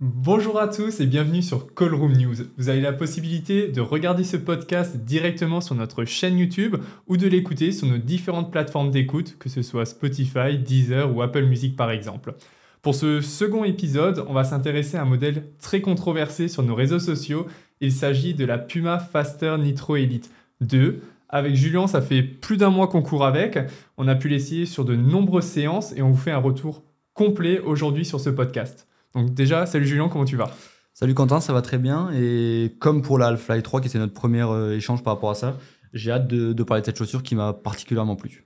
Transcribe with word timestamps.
Bonjour 0.00 0.58
à 0.58 0.66
tous 0.66 0.98
et 0.98 1.06
bienvenue 1.06 1.40
sur 1.40 1.72
Callroom 1.72 2.16
News. 2.16 2.34
Vous 2.58 2.68
avez 2.68 2.80
la 2.80 2.92
possibilité 2.92 3.68
de 3.68 3.80
regarder 3.80 4.24
ce 4.24 4.36
podcast 4.36 4.96
directement 4.96 5.60
sur 5.60 5.76
notre 5.76 6.04
chaîne 6.04 6.36
YouTube 6.36 6.74
ou 7.06 7.16
de 7.16 7.28
l'écouter 7.28 7.70
sur 7.70 7.86
nos 7.86 7.98
différentes 7.98 8.50
plateformes 8.50 8.90
d'écoute, 8.90 9.38
que 9.38 9.48
ce 9.48 9.62
soit 9.62 9.86
Spotify, 9.86 10.58
Deezer 10.58 11.14
ou 11.14 11.22
Apple 11.22 11.44
Music 11.44 11.76
par 11.76 11.92
exemple. 11.92 12.34
Pour 12.82 12.96
ce 12.96 13.20
second 13.20 13.62
épisode, 13.62 14.24
on 14.26 14.32
va 14.32 14.42
s'intéresser 14.42 14.96
à 14.96 15.02
un 15.02 15.06
modèle 15.06 15.52
très 15.60 15.80
controversé 15.80 16.48
sur 16.48 16.64
nos 16.64 16.74
réseaux 16.74 16.98
sociaux. 16.98 17.46
Il 17.80 17.92
s'agit 17.92 18.34
de 18.34 18.44
la 18.44 18.58
Puma 18.58 18.98
Faster 18.98 19.54
Nitro 19.60 19.94
Elite 19.94 20.28
2. 20.60 21.02
Avec 21.28 21.54
Julien, 21.54 21.86
ça 21.86 22.02
fait 22.02 22.24
plus 22.24 22.56
d'un 22.56 22.70
mois 22.70 22.88
qu'on 22.88 23.02
court 23.02 23.24
avec. 23.24 23.60
On 23.96 24.08
a 24.08 24.16
pu 24.16 24.28
l'essayer 24.28 24.66
sur 24.66 24.84
de 24.84 24.96
nombreuses 24.96 25.44
séances 25.44 25.92
et 25.96 26.02
on 26.02 26.10
vous 26.10 26.20
fait 26.20 26.32
un 26.32 26.38
retour 26.38 26.82
complet 27.12 27.60
aujourd'hui 27.60 28.04
sur 28.04 28.18
ce 28.18 28.30
podcast. 28.30 28.88
Donc 29.14 29.32
déjà, 29.32 29.64
salut 29.66 29.86
Julien, 29.86 30.08
comment 30.08 30.24
tu 30.24 30.36
vas? 30.36 30.50
Salut 30.92 31.14
Quentin, 31.14 31.40
ça 31.40 31.52
va 31.52 31.62
très 31.62 31.78
bien. 31.78 32.10
Et 32.12 32.76
comme 32.80 33.02
pour 33.02 33.18
la 33.18 33.28
Half-Life 33.28 33.62
3, 33.62 33.80
qui 33.80 33.88
était 33.88 33.98
notre 33.98 34.12
premier 34.12 34.42
euh, 34.42 34.76
échange 34.76 35.02
par 35.02 35.14
rapport 35.14 35.30
à 35.30 35.34
ça, 35.34 35.56
j'ai 35.92 36.10
hâte 36.10 36.26
de, 36.26 36.52
de 36.52 36.62
parler 36.62 36.80
de 36.80 36.86
cette 36.86 36.98
chaussure 36.98 37.22
qui 37.22 37.34
m'a 37.34 37.52
particulièrement 37.52 38.16
plu. 38.16 38.44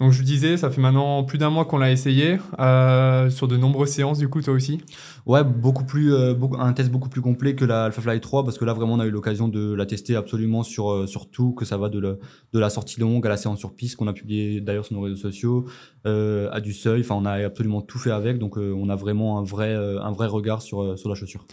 Donc 0.00 0.12
je 0.12 0.22
disais, 0.22 0.56
ça 0.56 0.70
fait 0.70 0.80
maintenant 0.80 1.24
plus 1.24 1.38
d'un 1.38 1.50
mois 1.50 1.64
qu'on 1.64 1.78
l'a 1.78 1.90
essayé, 1.90 2.38
euh, 2.60 3.30
sur 3.30 3.48
de 3.48 3.56
nombreuses 3.56 3.88
séances 3.88 4.18
du 4.18 4.28
coup, 4.28 4.40
toi 4.40 4.54
aussi? 4.54 4.80
Ouais, 5.26 5.42
beaucoup 5.42 5.84
plus, 5.84 6.14
euh, 6.14 6.34
beaucoup, 6.34 6.56
un 6.56 6.72
test 6.72 6.88
beaucoup 6.92 7.08
plus 7.08 7.20
complet 7.20 7.56
que 7.56 7.64
la 7.64 7.86
Alpha 7.86 8.00
Fly 8.00 8.20
3, 8.20 8.44
parce 8.44 8.58
que 8.58 8.64
là 8.64 8.74
vraiment 8.74 8.94
on 8.94 9.00
a 9.00 9.06
eu 9.06 9.10
l'occasion 9.10 9.48
de 9.48 9.74
la 9.74 9.86
tester 9.86 10.14
absolument 10.14 10.62
sur, 10.62 10.92
euh, 10.92 11.06
sur 11.08 11.28
tout, 11.28 11.52
que 11.52 11.64
ça 11.64 11.78
va 11.78 11.88
de, 11.88 11.98
le, 11.98 12.20
de 12.52 12.58
la 12.60 12.70
sortie 12.70 13.00
longue 13.00 13.26
à 13.26 13.28
la 13.28 13.36
séance 13.36 13.58
sur 13.58 13.74
piste, 13.74 13.96
qu'on 13.96 14.06
a 14.06 14.12
publié 14.12 14.60
d'ailleurs 14.60 14.86
sur 14.86 14.94
nos 14.94 15.02
réseaux 15.02 15.16
sociaux, 15.16 15.64
euh, 16.06 16.48
à 16.52 16.60
du 16.60 16.74
seuil, 16.74 17.00
enfin 17.00 17.16
on 17.16 17.24
a 17.24 17.32
absolument 17.44 17.80
tout 17.80 17.98
fait 17.98 18.12
avec, 18.12 18.38
donc 18.38 18.56
euh, 18.56 18.72
on 18.78 18.90
a 18.90 18.94
vraiment 18.94 19.40
un 19.40 19.42
vrai, 19.42 19.74
euh, 19.74 20.00
un 20.00 20.12
vrai 20.12 20.28
regard 20.28 20.62
sur, 20.62 20.80
euh, 20.80 20.96
sur 20.96 21.08
la 21.08 21.16
chaussure. 21.16 21.44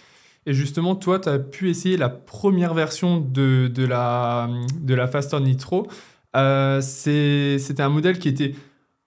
Et 0.48 0.54
justement, 0.54 0.96
toi, 0.96 1.18
tu 1.20 1.28
as 1.28 1.40
pu 1.40 1.72
essayer 1.72 1.98
la 1.98 2.10
première 2.10 2.76
version 2.76 3.20
de, 3.20 3.68
de, 3.68 3.84
la, 3.84 4.48
de 4.80 4.94
la 4.94 5.08
Faster 5.08 5.40
Nitro. 5.40 5.88
Euh, 6.36 6.82
C'était 6.82 7.82
un 7.82 7.90
modèle 7.90 8.20
qui 8.20 8.30
était 8.30 8.54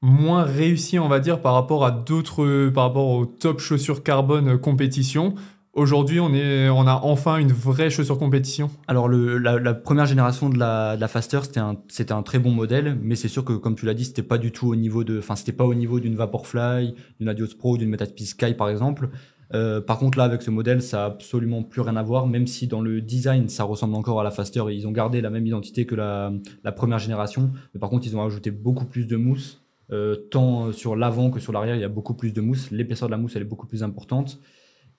moins 0.01 0.43
réussi, 0.43 0.99
on 0.99 1.09
va 1.09 1.21
dire, 1.21 1.41
par 1.41 1.55
rapport 1.55 1.85
à 1.85 1.91
d'autres, 1.91 2.69
par 2.71 2.85
rapport 2.85 3.09
aux 3.09 3.27
top 3.27 3.61
chaussures 3.61 4.03
carbone 4.03 4.59
compétition. 4.59 5.35
Aujourd'hui, 5.75 6.19
on, 6.19 6.33
on 6.33 6.87
a 6.87 7.01
enfin 7.05 7.37
une 7.37 7.53
vraie 7.53 7.91
chaussure 7.91 8.19
compétition. 8.19 8.71
Alors 8.89 9.09
la, 9.09 9.75
première 9.75 10.07
génération 10.07 10.49
de 10.51 10.59
la, 10.59 11.09
Faster, 11.09 11.41
c'était 11.45 11.61
un, 11.61 11.77
un 12.17 12.23
très 12.23 12.39
bon 12.39 12.51
modèle, 12.51 12.99
mais 13.01 13.15
c'est 13.15 13.29
sûr 13.29 13.45
que 13.45 13.53
comme 13.53 13.77
tu 13.77 13.87
l'as 13.87 13.95
dit, 13.95 14.05
c'était 14.05 14.23
pas 14.23 14.39
du 14.39 14.51
tout 14.51 14.69
au 14.69 14.77
niveau 14.77 15.05
de, 15.05 15.19
enfin 15.19 15.37
c'était 15.37 15.53
pas 15.53 15.65
au 15.65 15.75
niveau 15.75 16.01
d'une 16.01 16.17
Vaporfly, 16.17 16.95
d'une 17.21 17.29
Adios 17.29 17.55
Pro, 17.59 17.77
d'une 17.77 17.91
Metaspeed 17.91 18.27
Sky 18.27 18.55
par 18.55 18.69
exemple. 18.71 19.11
Euh, 19.55 19.81
par 19.81 19.99
contre 19.99 20.19
là 20.19 20.25
avec 20.25 20.43
ce 20.43 20.51
modèle, 20.51 20.83
ça 20.83 21.05
a 21.05 21.07
absolument 21.07 21.63
plus 21.63 21.81
rien 21.81 21.97
à 21.97 22.03
voir, 22.03 22.27
même 22.27 22.47
si 22.47 22.67
dans 22.67 22.83
le 22.83 23.01
design 23.01 23.49
ça 23.49 23.65
ressemble 23.65 23.95
encore 23.95 24.21
à 24.21 24.25
la 24.25 24.31
Faster 24.31 24.63
ils 24.71 24.87
ont 24.87 24.93
gardé 24.93 25.23
la 25.23 25.31
même 25.31 25.47
identité 25.47 25.87
que 25.87 25.95
la, 25.95 26.33
première 26.77 26.99
génération, 26.99 27.51
mais 27.73 27.81
par 27.81 27.89
contre 27.89 28.07
ils 28.07 28.17
ont 28.17 28.25
ajouté 28.25 28.51
beaucoup 28.51 28.85
plus 28.85 29.07
de 29.07 29.17
mousse. 29.17 29.63
Euh, 29.91 30.17
tant 30.31 30.71
sur 30.73 30.97
l'avant 30.97 31.31
que 31.31 31.41
sur 31.41 31.51
l'arrière, 31.51 31.75
il 31.75 31.81
y 31.81 31.85
a 31.85 31.89
beaucoup 31.89 32.13
plus 32.13 32.35
de 32.35 32.43
mousse. 32.43 32.71
L'épaisseur 32.71 33.09
de 33.09 33.13
la 33.13 33.17
mousse, 33.17 33.37
elle 33.37 33.43
est 33.43 33.47
beaucoup 33.47 33.67
plus 33.67 33.83
importante. 33.83 34.39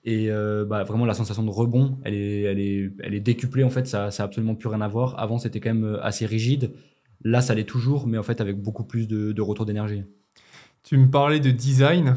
Et 0.02 0.30
euh, 0.30 0.64
bah, 0.64 0.82
vraiment, 0.82 1.04
la 1.04 1.14
sensation 1.14 1.44
de 1.44 1.50
rebond, 1.50 1.98
elle 2.02 2.14
est, 2.14 3.20
décuplée. 3.20 3.62
En 3.62 3.70
fait, 3.70 3.86
ça, 3.86 4.10
ça 4.10 4.24
a 4.24 4.26
absolument 4.26 4.56
plus 4.56 4.68
rien 4.68 4.80
à 4.80 4.88
voir. 4.88 5.16
Avant, 5.20 5.38
c'était 5.38 5.60
quand 5.60 5.72
même 5.72 5.96
assez 6.02 6.26
rigide. 6.26 6.72
Là, 7.22 7.40
ça 7.40 7.54
l'est 7.54 7.68
toujours, 7.68 8.08
mais 8.08 8.18
en 8.18 8.24
fait, 8.24 8.40
avec 8.40 8.60
beaucoup 8.60 8.82
plus 8.82 9.06
de, 9.06 9.30
de 9.30 9.42
retour 9.42 9.64
d'énergie. 9.64 10.02
Tu 10.82 10.96
me 10.96 11.08
parlais 11.08 11.38
de 11.38 11.50
design. 11.52 12.16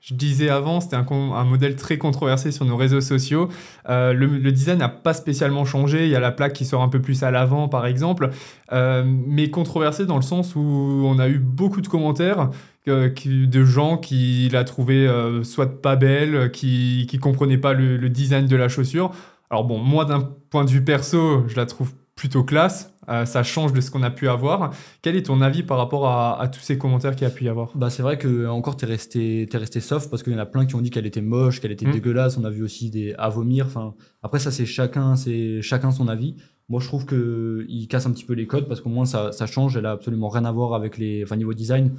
Je 0.00 0.14
disais 0.14 0.48
avant, 0.48 0.80
c'était 0.80 0.96
un, 0.96 1.44
modèle 1.44 1.76
très 1.76 1.98
controversé 1.98 2.52
sur 2.52 2.64
nos 2.64 2.76
réseaux 2.76 3.00
sociaux. 3.00 3.48
Euh, 3.88 4.12
le, 4.12 4.52
design 4.52 4.78
n'a 4.78 4.88
pas 4.88 5.12
spécialement 5.12 5.64
changé. 5.64 6.04
Il 6.04 6.10
y 6.10 6.16
a 6.16 6.20
la 6.20 6.30
plaque 6.30 6.52
qui 6.52 6.64
sort 6.64 6.82
un 6.82 6.88
peu 6.88 7.00
plus 7.00 7.22
à 7.24 7.30
l'avant, 7.30 7.68
par 7.68 7.84
exemple. 7.86 8.30
Euh, 8.72 9.04
mais 9.06 9.50
controversé 9.50 10.06
dans 10.06 10.16
le 10.16 10.22
sens 10.22 10.54
où 10.54 10.60
on 10.60 11.18
a 11.18 11.28
eu 11.28 11.38
beaucoup 11.38 11.80
de 11.80 11.88
commentaires 11.88 12.50
euh, 12.86 13.10
de 13.24 13.64
gens 13.64 13.98
qui 13.98 14.48
la 14.50 14.64
trouvaient 14.64 15.08
soit 15.42 15.82
pas 15.82 15.96
belle, 15.96 16.50
qui 16.52 17.06
qui 17.08 17.18
comprenaient 17.18 17.58
pas 17.58 17.72
le, 17.72 17.96
le 17.96 18.08
design 18.08 18.46
de 18.46 18.56
la 18.56 18.68
chaussure. 18.68 19.10
Alors 19.50 19.64
bon, 19.64 19.78
moi 19.78 20.04
d'un 20.04 20.20
point 20.50 20.64
de 20.64 20.70
vue 20.70 20.84
perso, 20.84 21.44
je 21.48 21.56
la 21.56 21.66
trouve 21.66 21.92
plutôt 22.18 22.42
classe. 22.42 22.92
Euh, 23.08 23.24
ça 23.24 23.42
change 23.42 23.72
de 23.72 23.80
ce 23.80 23.90
qu'on 23.90 24.02
a 24.02 24.10
pu 24.10 24.28
avoir. 24.28 24.70
Quel 25.00 25.16
est 25.16 25.22
ton 25.22 25.40
avis 25.40 25.62
par 25.62 25.78
rapport 25.78 26.06
à, 26.08 26.38
à 26.42 26.48
tous 26.48 26.60
ces 26.60 26.76
commentaires 26.76 27.14
qu'il 27.16 27.22
y 27.26 27.30
a 27.30 27.32
pu 27.32 27.44
y 27.44 27.48
avoir? 27.48 27.70
Bah, 27.74 27.88
c'est 27.88 28.02
vrai 28.02 28.18
que 28.18 28.46
encore 28.48 28.76
t'es 28.76 28.84
resté, 28.86 29.46
t'es 29.50 29.56
resté 29.56 29.80
soft 29.80 30.10
parce 30.10 30.22
qu'il 30.22 30.34
y 30.34 30.36
en 30.36 30.40
a 30.40 30.44
plein 30.44 30.66
qui 30.66 30.74
ont 30.74 30.82
dit 30.82 30.90
qu'elle 30.90 31.06
était 31.06 31.22
moche, 31.22 31.60
qu'elle 31.60 31.72
était 31.72 31.86
Mm. 31.86 31.92
dégueulasse. 31.92 32.36
On 32.36 32.44
a 32.44 32.50
vu 32.50 32.62
aussi 32.62 32.90
des 32.90 33.14
à 33.16 33.28
vomir. 33.30 33.64
Enfin, 33.66 33.94
après 34.22 34.40
ça, 34.40 34.50
c'est 34.50 34.66
chacun, 34.66 35.16
c'est 35.16 35.62
chacun 35.62 35.90
son 35.90 36.06
avis. 36.08 36.34
Moi, 36.68 36.80
je 36.82 36.86
trouve 36.88 37.06
que 37.06 37.64
il 37.68 37.86
casse 37.88 38.04
un 38.04 38.10
petit 38.10 38.24
peu 38.26 38.34
les 38.34 38.46
codes 38.46 38.68
parce 38.68 38.82
qu'au 38.82 38.90
moins 38.90 39.06
ça, 39.06 39.32
ça 39.32 39.46
change. 39.46 39.76
Elle 39.78 39.86
a 39.86 39.92
absolument 39.92 40.28
rien 40.28 40.44
à 40.44 40.52
voir 40.52 40.74
avec 40.74 40.98
les, 40.98 41.22
enfin 41.24 41.36
niveau 41.36 41.54
design. 41.54 41.92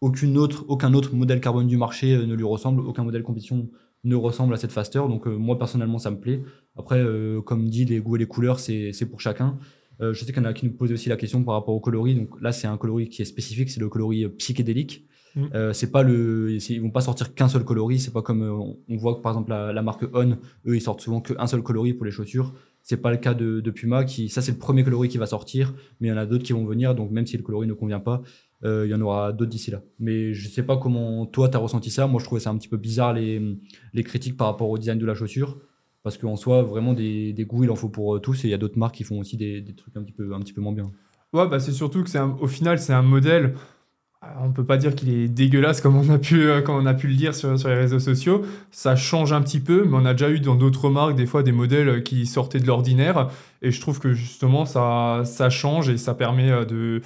Aucune 0.00 0.36
autre, 0.36 0.64
aucun 0.68 0.92
autre 0.94 1.14
modèle 1.14 1.40
carbone 1.40 1.68
du 1.68 1.76
marché 1.76 2.14
euh, 2.16 2.26
ne 2.26 2.34
lui 2.34 2.44
ressemble. 2.44 2.80
Aucun 2.80 3.04
modèle 3.04 3.22
compétition 3.22 3.68
ne 4.04 4.14
ressemble 4.16 4.54
à 4.54 4.56
cette 4.56 4.72
Faster. 4.72 4.98
Donc 5.08 5.26
euh, 5.26 5.36
moi 5.36 5.58
personnellement, 5.58 5.98
ça 5.98 6.10
me 6.10 6.18
plaît. 6.18 6.42
Après, 6.76 6.98
euh, 7.00 7.40
comme 7.40 7.68
dit, 7.68 7.84
les 7.84 7.98
goûts 8.00 8.16
et 8.16 8.18
les 8.18 8.26
couleurs, 8.26 8.60
c'est 8.60 8.92
pour 9.10 9.20
chacun. 9.20 9.58
Euh, 10.02 10.12
je 10.12 10.20
sais 10.24 10.32
qu'il 10.32 10.42
y 10.42 10.46
en 10.46 10.48
a 10.48 10.52
qui 10.52 10.66
nous 10.66 10.72
posent 10.72 10.92
aussi 10.92 11.08
la 11.08 11.16
question 11.16 11.42
par 11.42 11.54
rapport 11.54 11.74
au 11.74 11.80
coloris. 11.80 12.14
Donc 12.14 12.28
là, 12.40 12.52
c'est 12.52 12.66
un 12.66 12.76
coloris 12.76 13.08
qui 13.08 13.22
est 13.22 13.24
spécifique, 13.24 13.70
c'est 13.70 13.80
le 13.80 13.88
coloris 13.88 14.28
psychédélique. 14.28 15.06
Mm. 15.34 15.44
Euh, 15.54 15.72
c'est 15.72 15.90
pas 15.90 16.02
le, 16.02 16.50
ils 16.70 16.80
vont 16.80 16.90
pas 16.90 17.00
sortir 17.00 17.34
qu'un 17.34 17.48
seul 17.48 17.64
coloris. 17.64 18.00
C'est 18.00 18.12
pas 18.12 18.22
comme 18.22 18.42
euh, 18.42 18.52
on- 18.52 18.78
on 18.88 18.96
voit 18.96 19.14
que 19.16 19.20
par 19.22 19.32
exemple 19.32 19.50
la, 19.50 19.72
la 19.72 19.82
marque 19.82 20.04
On, 20.12 20.32
eux, 20.66 20.76
ils 20.76 20.80
sortent 20.82 21.00
souvent 21.00 21.20
qu'un 21.20 21.46
seul 21.46 21.62
coloris 21.62 21.94
pour 21.94 22.04
les 22.04 22.10
chaussures. 22.12 22.54
C'est 22.82 22.98
pas 22.98 23.10
le 23.10 23.16
cas 23.16 23.34
de, 23.34 23.60
de 23.60 23.70
Puma 23.70 24.04
qui, 24.04 24.28
ça 24.28 24.40
c'est 24.42 24.52
le 24.52 24.58
premier 24.58 24.84
coloris 24.84 25.08
qui 25.08 25.18
va 25.18 25.26
sortir, 25.26 25.74
mais 26.00 26.08
il 26.08 26.10
y 26.10 26.14
en 26.14 26.16
a 26.18 26.24
d'autres 26.26 26.44
qui 26.44 26.52
vont 26.52 26.64
venir. 26.64 26.94
Donc 26.94 27.10
même 27.10 27.26
si 27.26 27.36
le 27.36 27.42
coloris 27.42 27.66
ne 27.66 27.72
convient 27.74 27.98
pas, 28.00 28.22
euh, 28.64 28.86
il 28.86 28.90
y 28.90 28.94
en 28.94 29.00
aura 29.00 29.32
d'autres 29.32 29.50
d'ici 29.50 29.70
là. 29.70 29.82
Mais 29.98 30.32
je 30.32 30.48
sais 30.48 30.62
pas 30.62 30.76
comment 30.76 31.26
toi 31.26 31.48
t'as 31.48 31.58
ressenti 31.58 31.90
ça. 31.90 32.06
Moi, 32.06 32.20
je 32.20 32.24
trouvais 32.24 32.40
ça 32.40 32.50
un 32.50 32.56
petit 32.56 32.68
peu 32.68 32.76
bizarre 32.76 33.12
les 33.12 33.58
les 33.92 34.02
critiques 34.02 34.36
par 34.36 34.46
rapport 34.48 34.70
au 34.70 34.78
design 34.78 34.98
de 34.98 35.06
la 35.06 35.14
chaussure. 35.14 35.58
Parce 36.02 36.18
qu'en 36.18 36.36
soi, 36.36 36.62
vraiment, 36.62 36.92
des, 36.92 37.32
des 37.32 37.44
goûts, 37.44 37.64
il 37.64 37.70
en 37.70 37.74
faut 37.74 37.88
pour 37.88 38.14
euh, 38.14 38.20
tous. 38.20 38.44
Et 38.44 38.48
il 38.48 38.50
y 38.52 38.54
a 38.54 38.58
d'autres 38.58 38.78
marques 38.78 38.94
qui 38.94 39.02
font 39.02 39.18
aussi 39.18 39.36
des, 39.36 39.60
des 39.60 39.74
trucs 39.74 39.96
un 39.96 40.02
petit 40.04 40.12
peu, 40.12 40.32
un 40.34 40.38
petit 40.38 40.52
peu 40.52 40.60
moins 40.60 40.72
bien. 40.72 40.92
Ouais, 41.32 41.48
bah 41.48 41.58
c'est 41.58 41.72
surtout 41.72 42.04
que 42.04 42.08
c'est 42.08 42.20
au 42.20 42.46
final, 42.46 42.78
c'est 42.78 42.92
un 42.92 43.02
modèle. 43.02 43.54
euh, 44.22 44.28
On 44.40 44.52
peut 44.52 44.64
pas 44.64 44.76
dire 44.76 44.94
qu'il 44.94 45.08
est 45.10 45.26
dégueulasse 45.28 45.80
comme 45.80 45.96
on 45.96 46.08
a 46.08 46.18
pu, 46.18 46.46
comme 46.64 46.76
on 46.76 46.86
a 46.86 46.94
pu 46.94 47.08
le 47.08 47.14
lire 47.14 47.34
sur, 47.34 47.58
sur 47.58 47.68
les 47.68 47.74
réseaux 47.74 47.98
sociaux. 47.98 48.42
Ça 48.70 48.94
change 48.94 49.32
un 49.32 49.42
petit 49.42 49.58
peu, 49.58 49.84
mais 49.84 49.96
on 49.96 50.06
a 50.06 50.12
déjà 50.14 50.30
eu 50.30 50.38
dans 50.38 50.54
d'autres 50.54 50.90
marques 50.90 51.16
des 51.16 51.26
fois 51.26 51.42
des 51.42 51.50
modèles 51.50 52.04
qui 52.04 52.24
sortaient 52.24 52.60
de 52.60 52.66
l'ordinaire. 52.68 53.28
Et 53.60 53.72
je 53.72 53.80
trouve 53.80 53.98
que 53.98 54.12
justement 54.12 54.64
ça, 54.64 55.22
ça 55.24 55.50
change 55.50 55.88
et 55.90 55.96
ça 55.96 56.14
permet 56.14 56.64
de, 56.66 57.02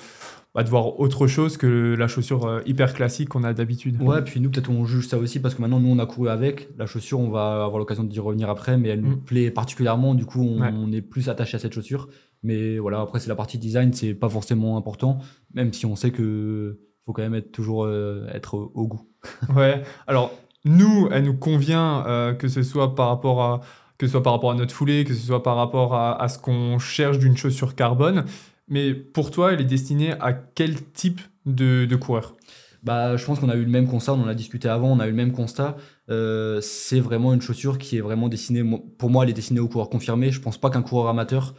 bah, 0.55 0.63
de 0.65 0.69
voir 0.69 0.99
autre 0.99 1.27
chose 1.27 1.57
que 1.57 1.95
la 1.99 2.09
chaussure 2.09 2.45
euh, 2.47 2.61
hyper 2.67 2.93
classique 2.95 3.29
qu'on 3.29 3.45
a 3.45 3.53
d'habitude. 3.53 4.01
Ouais, 4.03 4.23
puis 4.23 4.41
nous, 4.41 4.51
peut-être 4.51 4.71
on 4.71 4.85
juge 4.85 5.07
ça 5.09 5.17
aussi 5.19 5.41
parce 5.41 5.55
que 5.55 5.61
maintenant, 5.63 5.79
nous, 5.81 5.91
on 5.91 5.99
a 5.99 6.07
couru 6.07 6.29
avec. 6.29 6.69
La 6.79 6.87
chaussure, 6.87 7.21
on 7.21 7.31
va 7.31 7.65
avoir 7.65 7.79
l'occasion 7.79 8.03
d'y 8.05 8.19
revenir 8.21 8.51
après, 8.51 8.77
mais 8.77 8.89
elle 8.89 9.01
nous 9.01 9.17
Mm. 9.17 9.21
plaît 9.25 9.51
particulièrement. 9.51 10.15
Du 10.15 10.27
coup, 10.27 10.43
on, 10.43 10.61
Ouais. 10.61 10.71
on 10.75 10.91
est 10.93 11.03
plus 11.03 11.29
attaché 11.29 11.57
à 11.57 11.61
cette 11.61 11.73
chaussure. 11.73 12.09
Mais 12.43 12.79
voilà, 12.79 13.01
après, 13.01 13.21
c'est 13.21 13.29
la 13.29 13.35
partie 13.37 13.59
design, 13.59 13.93
c'est 13.93 14.15
pas 14.15 14.29
forcément 14.29 14.77
important, 14.77 15.19
même 15.55 15.73
si 15.73 15.87
on 15.87 15.95
sait 15.95 16.11
que 16.11 16.81
faut 17.07 17.13
quand 17.13 17.23
même 17.23 17.35
être 17.35 17.53
toujours 17.53 17.85
euh, 17.85 18.27
être 18.33 18.55
au, 18.55 18.73
au 18.75 18.87
goût. 18.87 19.03
Ouais. 19.55 19.83
Alors 20.07 20.33
nous, 20.65 21.09
elle 21.13 21.25
nous 21.25 21.37
convient 21.37 22.05
euh, 22.07 22.33
que 22.35 22.49
ce 22.49 22.63
soit 22.63 22.95
par 22.95 23.09
rapport 23.09 23.43
à 23.43 23.61
que 23.99 24.07
ce 24.07 24.13
soit 24.13 24.23
par 24.23 24.33
rapport 24.33 24.51
à 24.51 24.55
notre 24.55 24.73
foulée, 24.75 25.05
que 25.05 25.13
ce 25.13 25.27
soit 25.27 25.43
par 25.43 25.57
rapport 25.57 25.95
à, 25.95 26.21
à 26.23 26.29
ce 26.29 26.39
qu'on 26.39 26.79
cherche 26.79 27.19
d'une 27.19 27.37
chaussure 27.37 27.75
carbone. 27.75 28.25
Mais 28.71 28.95
pour 28.95 29.31
toi, 29.31 29.53
elle 29.53 29.61
est 29.61 29.65
destinée 29.65 30.13
à 30.21 30.33
quel 30.33 30.83
type 30.93 31.21
de, 31.45 31.95
coureur? 31.97 32.37
Bah, 32.83 33.17
je 33.17 33.27
pense 33.27 33.41
qu'on 33.41 33.51
a 33.51 33.57
eu 33.57 33.65
le 33.65 33.71
même 33.71 33.89
constat, 33.89 34.15
on 34.15 34.23
en 34.23 34.29
a 34.29 34.35
discuté 34.35 34.69
avant, 34.69 34.91
on 34.91 35.01
a 35.01 35.07
eu 35.07 35.11
le 35.11 35.17
même 35.17 35.33
constat. 35.33 35.77
Euh, 36.09 36.61
c'est 36.63 37.01
vraiment 37.01 37.35
une 37.35 37.43
chaussure 37.43 37.77
qui 37.77 37.99
est 37.99 38.01
vraiment 38.01 38.29
destinée, 38.29 38.63
pour 38.97 39.11
moi, 39.11 39.25
elle 39.25 39.31
est 39.31 39.35
destinée 39.35 39.61
aux 39.61 39.69
coureurs 39.69 39.91
confirmés. 39.91 40.31
Je 40.31 40.41
pense 40.41 40.57
pas 40.57 40.71
qu'un 40.71 40.83
coureur 40.83 41.09
amateur 41.09 41.55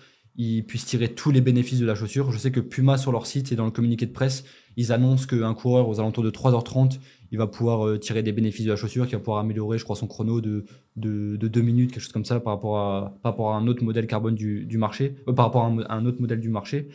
puisse 0.68 0.86
tirer 0.86 1.10
tous 1.10 1.32
les 1.32 1.42
bénéfices 1.42 1.80
de 1.80 1.86
la 1.86 1.96
chaussure. 1.96 2.32
Je 2.32 2.38
sais 2.38 2.52
que 2.52 2.62
Puma, 2.62 2.98
sur 2.98 3.12
leur 3.12 3.28
site 3.28 3.52
et 3.52 3.56
dans 3.56 3.66
le 3.66 3.72
communiqué 3.72 4.06
de 4.06 4.14
presse, 4.14 4.46
ils 4.78 4.92
annoncent 4.92 5.26
qu'un 5.28 5.54
coureur 5.54 5.90
aux 5.90 6.00
alentours 6.00 6.24
de 6.24 6.32
3h30, 6.32 7.00
il 7.32 7.38
va 7.38 7.48
pouvoir 7.48 7.88
euh, 7.88 7.98
tirer 7.98 8.24
des 8.24 8.32
bénéfices 8.32 8.66
de 8.66 8.72
la 8.72 8.76
chaussure, 8.76 9.06
qu'il 9.06 9.16
va 9.16 9.20
pouvoir 9.20 9.40
améliorer, 9.40 9.78
je 9.78 9.84
crois, 9.84 9.96
son 9.96 10.08
chrono 10.08 10.42
de, 10.42 10.66
de, 10.96 11.38
de 11.38 11.48
2 11.48 11.62
minutes, 11.62 11.92
quelque 11.92 12.04
chose 12.04 12.12
comme 12.12 12.26
ça, 12.26 12.40
par 12.40 12.54
rapport 12.54 12.78
à, 12.78 13.58
un 13.58 13.68
autre 13.68 13.84
modèle 13.84 14.08
carbone 14.08 14.36
du, 14.36 14.78
marché, 14.78 15.16
euh, 15.28 15.34
par 15.34 15.46
rapport 15.46 15.64
à 15.64 15.96
un, 15.96 16.06
autre 16.06 16.22
modèle 16.22 16.40
du 16.40 16.50
marché. 16.50 16.90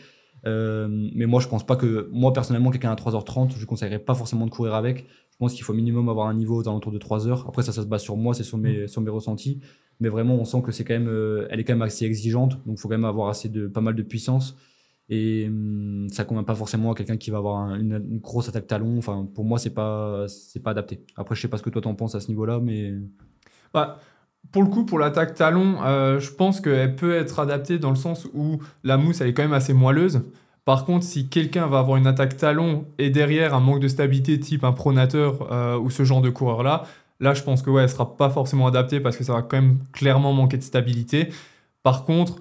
Euh, 0.45 0.87
mais 1.15 1.25
moi, 1.25 1.41
je 1.41 1.47
pense 1.47 1.65
pas 1.65 1.75
que, 1.75 2.09
moi 2.11 2.31
personnellement, 2.33 2.69
quelqu'un 2.69 2.91
à 2.91 2.95
3h30, 2.95 3.57
je 3.57 3.65
conseillerais 3.65 3.99
pas 3.99 4.13
forcément 4.13 4.45
de 4.45 4.51
courir 4.51 4.75
avec. 4.75 5.05
Je 5.31 5.37
pense 5.37 5.53
qu'il 5.53 5.63
faut 5.63 5.73
minimum 5.73 6.09
avoir 6.09 6.27
un 6.27 6.33
niveau 6.33 6.61
aux 6.61 6.67
alentours 6.67 6.91
de 6.91 6.97
3 6.97 7.27
heures. 7.27 7.45
Après, 7.47 7.63
ça, 7.63 7.71
ça 7.71 7.81
se 7.81 7.87
base 7.87 8.01
sur 8.01 8.15
moi, 8.15 8.33
c'est 8.33 8.43
sur 8.43 8.57
mes, 8.57 8.87
sur 8.87 9.01
mes 9.01 9.09
ressentis. 9.09 9.59
Mais 9.99 10.09
vraiment, 10.09 10.35
on 10.35 10.45
sent 10.45 10.61
que 10.63 10.71
c'est 10.71 10.83
quand 10.83 10.93
même, 10.93 11.09
euh, 11.09 11.47
elle 11.49 11.59
est 11.59 11.63
quand 11.63 11.73
même 11.73 11.81
assez 11.81 12.05
exigeante. 12.05 12.53
Donc, 12.65 12.77
il 12.77 12.79
faut 12.79 12.87
quand 12.87 12.95
même 12.95 13.05
avoir 13.05 13.29
assez 13.29 13.49
de, 13.49 13.67
pas 13.67 13.81
mal 13.81 13.95
de 13.95 14.03
puissance. 14.03 14.55
Et 15.09 15.45
hum, 15.47 16.07
ça 16.11 16.25
convient 16.25 16.43
pas 16.43 16.55
forcément 16.55 16.91
à 16.91 16.95
quelqu'un 16.95 17.17
qui 17.17 17.31
va 17.31 17.37
avoir 17.37 17.57
un- 17.57 17.79
une, 17.79 18.19
grosse 18.19 18.49
attaque 18.49 18.67
talon. 18.67 18.97
Enfin, 18.97 19.27
pour 19.33 19.45
moi, 19.45 19.57
c'est 19.59 19.73
pas, 19.73 20.25
c'est 20.27 20.61
pas 20.61 20.71
adapté. 20.71 21.01
Après, 21.15 21.35
je 21.35 21.41
sais 21.41 21.47
pas 21.47 21.57
ce 21.57 21.63
que 21.63 21.69
toi 21.69 21.81
t'en 21.81 21.95
penses 21.95 22.15
à 22.15 22.19
ce 22.19 22.27
niveau-là, 22.29 22.59
mais 22.61 22.93
Bah, 23.73 23.99
pour 24.51 24.63
le 24.63 24.69
coup, 24.69 24.85
pour 24.85 24.99
l'attaque 24.99 25.35
talon, 25.35 25.77
euh, 25.83 26.19
je 26.19 26.31
pense 26.31 26.61
qu'elle 26.61 26.95
peut 26.95 27.15
être 27.15 27.39
adaptée 27.39 27.79
dans 27.79 27.89
le 27.89 27.95
sens 27.95 28.27
où 28.33 28.59
la 28.83 28.97
mousse, 28.97 29.21
elle 29.21 29.27
est 29.29 29.33
quand 29.33 29.43
même 29.43 29.53
assez 29.53 29.73
moelleuse. 29.73 30.21
Par 30.65 30.85
contre, 30.85 31.05
si 31.05 31.29
quelqu'un 31.29 31.67
va 31.67 31.79
avoir 31.79 31.97
une 31.97 32.07
attaque 32.07 32.37
talon 32.37 32.85
et 32.97 33.09
derrière 33.09 33.53
un 33.53 33.59
manque 33.59 33.79
de 33.81 33.87
stabilité 33.87 34.39
type 34.39 34.63
un 34.63 34.73
pronateur 34.73 35.51
euh, 35.51 35.77
ou 35.79 35.89
ce 35.89 36.03
genre 36.03 36.21
de 36.21 36.29
coureur-là, 36.29 36.83
là, 37.19 37.33
je 37.33 37.43
pense 37.43 37.61
que 37.61 37.69
ouais, 37.69 37.83
elle 37.83 37.89
sera 37.89 38.17
pas 38.17 38.29
forcément 38.29 38.67
adaptée 38.67 38.99
parce 38.99 39.17
que 39.17 39.23
ça 39.23 39.33
va 39.33 39.41
quand 39.41 39.57
même 39.61 39.79
clairement 39.93 40.33
manquer 40.33 40.57
de 40.57 40.63
stabilité. 40.63 41.29
Par 41.83 42.03
contre, 42.05 42.37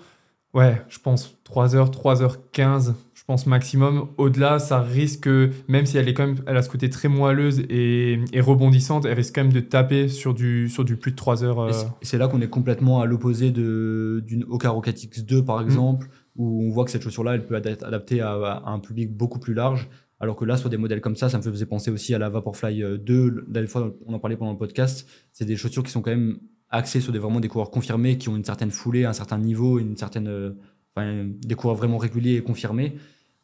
ouais, 0.54 0.82
je 0.88 0.98
pense 0.98 1.36
3h, 1.48 1.90
3h15, 1.90 2.94
je 3.14 3.24
pense 3.24 3.46
maximum. 3.46 4.08
Au-delà, 4.16 4.58
ça 4.58 4.80
risque, 4.80 5.28
même 5.68 5.86
si 5.86 5.98
elle 5.98 6.08
est 6.08 6.14
quand 6.14 6.26
même, 6.26 6.36
elle 6.46 6.56
a 6.56 6.62
ce 6.62 6.70
côté 6.70 6.90
très 6.90 7.08
moelleuse 7.08 7.60
et, 7.68 8.20
rebondissante, 8.36 9.04
elle 9.04 9.14
risque 9.14 9.34
quand 9.34 9.44
même 9.44 9.52
de 9.52 9.60
taper 9.60 10.08
sur 10.08 10.34
du, 10.34 10.68
sur 10.68 10.84
du 10.84 10.96
plus 10.96 11.12
de 11.12 11.16
3 11.16 11.44
heures. 11.44 11.60
Euh. 11.60 11.72
C'est 12.02 12.18
là 12.18 12.28
qu'on 12.28 12.40
est 12.40 12.48
complètement 12.48 13.00
à 13.00 13.06
l'opposé 13.06 13.50
d'une 13.50 14.44
Ocaro 14.48 14.82
X2 14.82 15.44
par 15.44 15.60
mm. 15.60 15.64
exemple, 15.64 16.08
où 16.36 16.64
on 16.64 16.70
voit 16.70 16.84
que 16.84 16.90
cette 16.90 17.02
chaussure-là, 17.02 17.34
elle 17.34 17.46
peut 17.46 17.60
être 17.62 17.84
adaptée 17.84 18.20
à, 18.20 18.62
un 18.66 18.78
public 18.78 19.14
beaucoup 19.16 19.38
plus 19.38 19.54
large. 19.54 19.88
Alors 20.18 20.36
que 20.36 20.46
là, 20.46 20.56
sur 20.56 20.70
des 20.70 20.78
modèles 20.78 21.02
comme 21.02 21.16
ça, 21.16 21.28
ça 21.28 21.36
me 21.36 21.42
faisait 21.42 21.66
penser 21.66 21.90
aussi 21.90 22.14
à 22.14 22.18
la 22.18 22.30
Vaporfly 22.30 22.82
2. 22.98 23.46
La 23.52 23.66
fois, 23.66 23.92
on 24.06 24.14
en 24.14 24.18
parlait 24.18 24.36
pendant 24.36 24.52
le 24.52 24.58
podcast. 24.58 25.06
C'est 25.32 25.44
des 25.44 25.56
chaussures 25.56 25.82
qui 25.82 25.90
sont 25.90 26.00
quand 26.00 26.10
même 26.10 26.38
axées 26.76 27.00
sur 27.00 27.12
des, 27.12 27.18
vraiment 27.18 27.40
des 27.40 27.48
coureurs 27.48 27.70
confirmés, 27.70 28.18
qui 28.18 28.28
ont 28.28 28.36
une 28.36 28.44
certaine 28.44 28.70
foulée, 28.70 29.04
un 29.04 29.12
certain 29.12 29.38
niveau, 29.38 29.78
une 29.78 29.96
certaine, 29.96 30.28
euh, 30.28 30.52
des 30.96 31.54
coureurs 31.54 31.76
vraiment 31.76 31.98
réguliers 31.98 32.36
et 32.36 32.42
confirmés. 32.42 32.96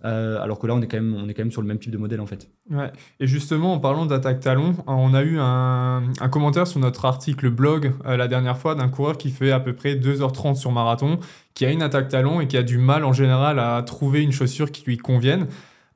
Euh, 0.04 0.40
alors 0.40 0.58
que 0.58 0.66
là, 0.66 0.74
on 0.74 0.82
est, 0.82 0.88
quand 0.88 0.96
même, 0.96 1.14
on 1.14 1.28
est 1.28 1.34
quand 1.34 1.42
même 1.42 1.52
sur 1.52 1.62
le 1.62 1.68
même 1.68 1.78
type 1.78 1.92
de 1.92 1.98
modèle 1.98 2.20
en 2.20 2.26
fait. 2.26 2.48
Ouais. 2.70 2.90
Et 3.20 3.26
justement, 3.26 3.74
en 3.74 3.78
parlant 3.78 4.06
d'attaque 4.06 4.40
talon, 4.40 4.74
on 4.86 5.14
a 5.14 5.22
eu 5.22 5.36
un, 5.38 6.02
commentaire 6.30 6.66
sur 6.66 6.80
notre 6.80 7.04
article 7.04 7.50
blog 7.50 7.92
euh, 8.04 8.16
la 8.16 8.26
dernière 8.26 8.58
fois 8.58 8.74
d'un 8.74 8.88
coureur 8.88 9.16
qui 9.16 9.30
fait 9.30 9.52
à 9.52 9.60
peu 9.60 9.74
près 9.74 9.94
2h30 9.94 10.56
sur 10.56 10.72
marathon, 10.72 11.18
qui 11.54 11.64
a 11.64 11.70
une 11.70 11.82
attaque 11.82 12.08
talon 12.08 12.40
et 12.40 12.48
qui 12.48 12.56
a 12.56 12.62
du 12.62 12.78
mal 12.78 13.04
en 13.04 13.12
général 13.12 13.58
à 13.58 13.80
trouver 13.82 14.22
une 14.22 14.32
chaussure 14.32 14.72
qui 14.72 14.84
lui 14.84 14.96
convienne. 14.96 15.46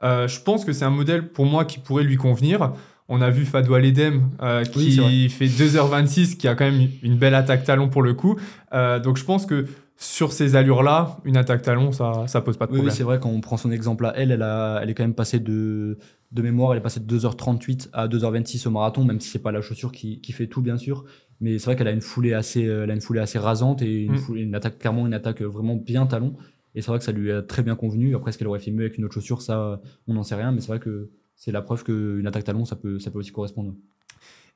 Euh, 0.03 0.29
je 0.29 0.41
pense 0.41 0.65
que 0.65 0.73
c'est 0.73 0.85
un 0.85 0.91
modèle 0.91 1.29
pour 1.29 1.47
moi 1.47 1.65
qui 1.65 1.79
pourrait 1.79 2.05
lui 2.05 2.17
convenir. 2.17 2.73
On 3.09 3.21
a 3.21 3.31
vu 3.31 3.45
Fadwa 3.45 3.81
Ledem 3.81 4.31
qui 4.73 5.29
fait 5.29 5.47
2h26, 5.47 6.37
qui 6.37 6.49
a 6.49 6.55
quand 6.55 6.71
même 6.71 6.89
une 7.03 7.17
belle 7.17 7.35
attaque 7.35 7.65
talon 7.65 7.89
pour 7.89 8.03
le 8.03 8.15
coup. 8.15 8.37
donc 8.73 9.17
je 9.17 9.25
pense 9.25 9.47
que 9.47 9.67
sur 9.99 10.33
ces 10.33 10.57
allures-là, 10.57 11.19
une 11.25 11.37
attaque 11.39 11.63
talon, 11.63 11.91
ça, 11.91 12.25
ça 12.27 12.43
pose 12.43 12.57
pas 12.59 12.67
de 12.67 12.73
problème. 12.73 12.89
Oui, 12.89 12.95
c'est 12.95 13.03
vrai, 13.03 13.19
quand 13.19 13.31
on 13.31 13.41
prend 13.41 13.57
son 13.57 13.71
exemple 13.71 14.05
à 14.05 14.13
elle, 14.17 14.31
elle, 14.31 14.43
a, 14.43 14.81
elle 14.83 14.91
est 14.91 14.95
quand 14.95 15.05
même 15.05 15.15
passée 15.15 15.41
de, 15.41 15.99
de 16.33 16.43
mémoire, 16.43 16.73
elle 16.73 16.79
est 16.79 16.83
passée 16.83 17.01
de 17.01 17.19
2h38 17.19 17.89
à 17.95 18.07
2h26 18.07 18.69
au 18.69 18.71
marathon, 18.71 19.05
même 19.05 19.21
si 19.21 19.31
c'est 19.31 19.39
pas 19.39 19.53
la 19.53 19.63
chaussure 19.63 19.93
qui, 19.93 20.21
qui, 20.21 20.33
fait 20.33 20.49
tout, 20.49 20.61
bien 20.61 20.77
sûr. 20.77 21.05
Mais 21.41 21.59
c'est 21.59 21.67
vrai 21.67 21.77
qu'elle 21.77 21.89
a 21.89 21.93
une 21.93 22.03
foulée 22.03 22.35
assez, 22.35 22.67
euh, 22.67 22.85
elle 22.85 22.91
a 22.91 22.95
une 22.95 23.01
foulée 23.01 23.21
assez 23.21 23.39
rasante 23.39 23.81
et 23.81 24.03
une, 24.03 24.17
mm. 24.17 24.37
une 24.37 24.55
attaque, 24.55 24.79
clairement, 24.79 25.07
une 25.07 25.15
attaque 25.15 25.41
vraiment 25.41 25.77
bien 25.77 26.07
talon. 26.07 26.35
Et 26.75 26.83
c'est 26.83 26.89
vrai 26.89 26.99
que 26.99 27.05
ça 27.05 27.13
lui 27.13 27.33
a 27.33 27.41
très 27.41 27.63
bien 27.63 27.75
convenu. 27.75 28.15
Après, 28.15 28.33
ce 28.33 28.39
qu'elle 28.39 28.49
aurait 28.49 28.59
fait 28.59 28.71
mieux 28.71 28.85
avec 28.85 28.99
une 28.99 29.07
autre 29.07 29.15
chaussure, 29.15 29.41
ça, 29.41 29.81
on 30.07 30.13
n'en 30.13 30.23
sait 30.23 30.35
rien. 30.35 30.53
Mais 30.53 30.61
c'est 30.61 30.69
vrai 30.69 30.81
que 30.81 31.09
c'est 31.37 31.53
la 31.53 31.63
preuve 31.63 31.85
qu'une 31.85 32.27
attaque 32.27 32.45
talon, 32.45 32.65
ça 32.65 32.77
peut, 32.77 32.99
ça 32.99 33.11
peut 33.11 33.19
aussi 33.19 33.31
correspondre. 33.31 33.75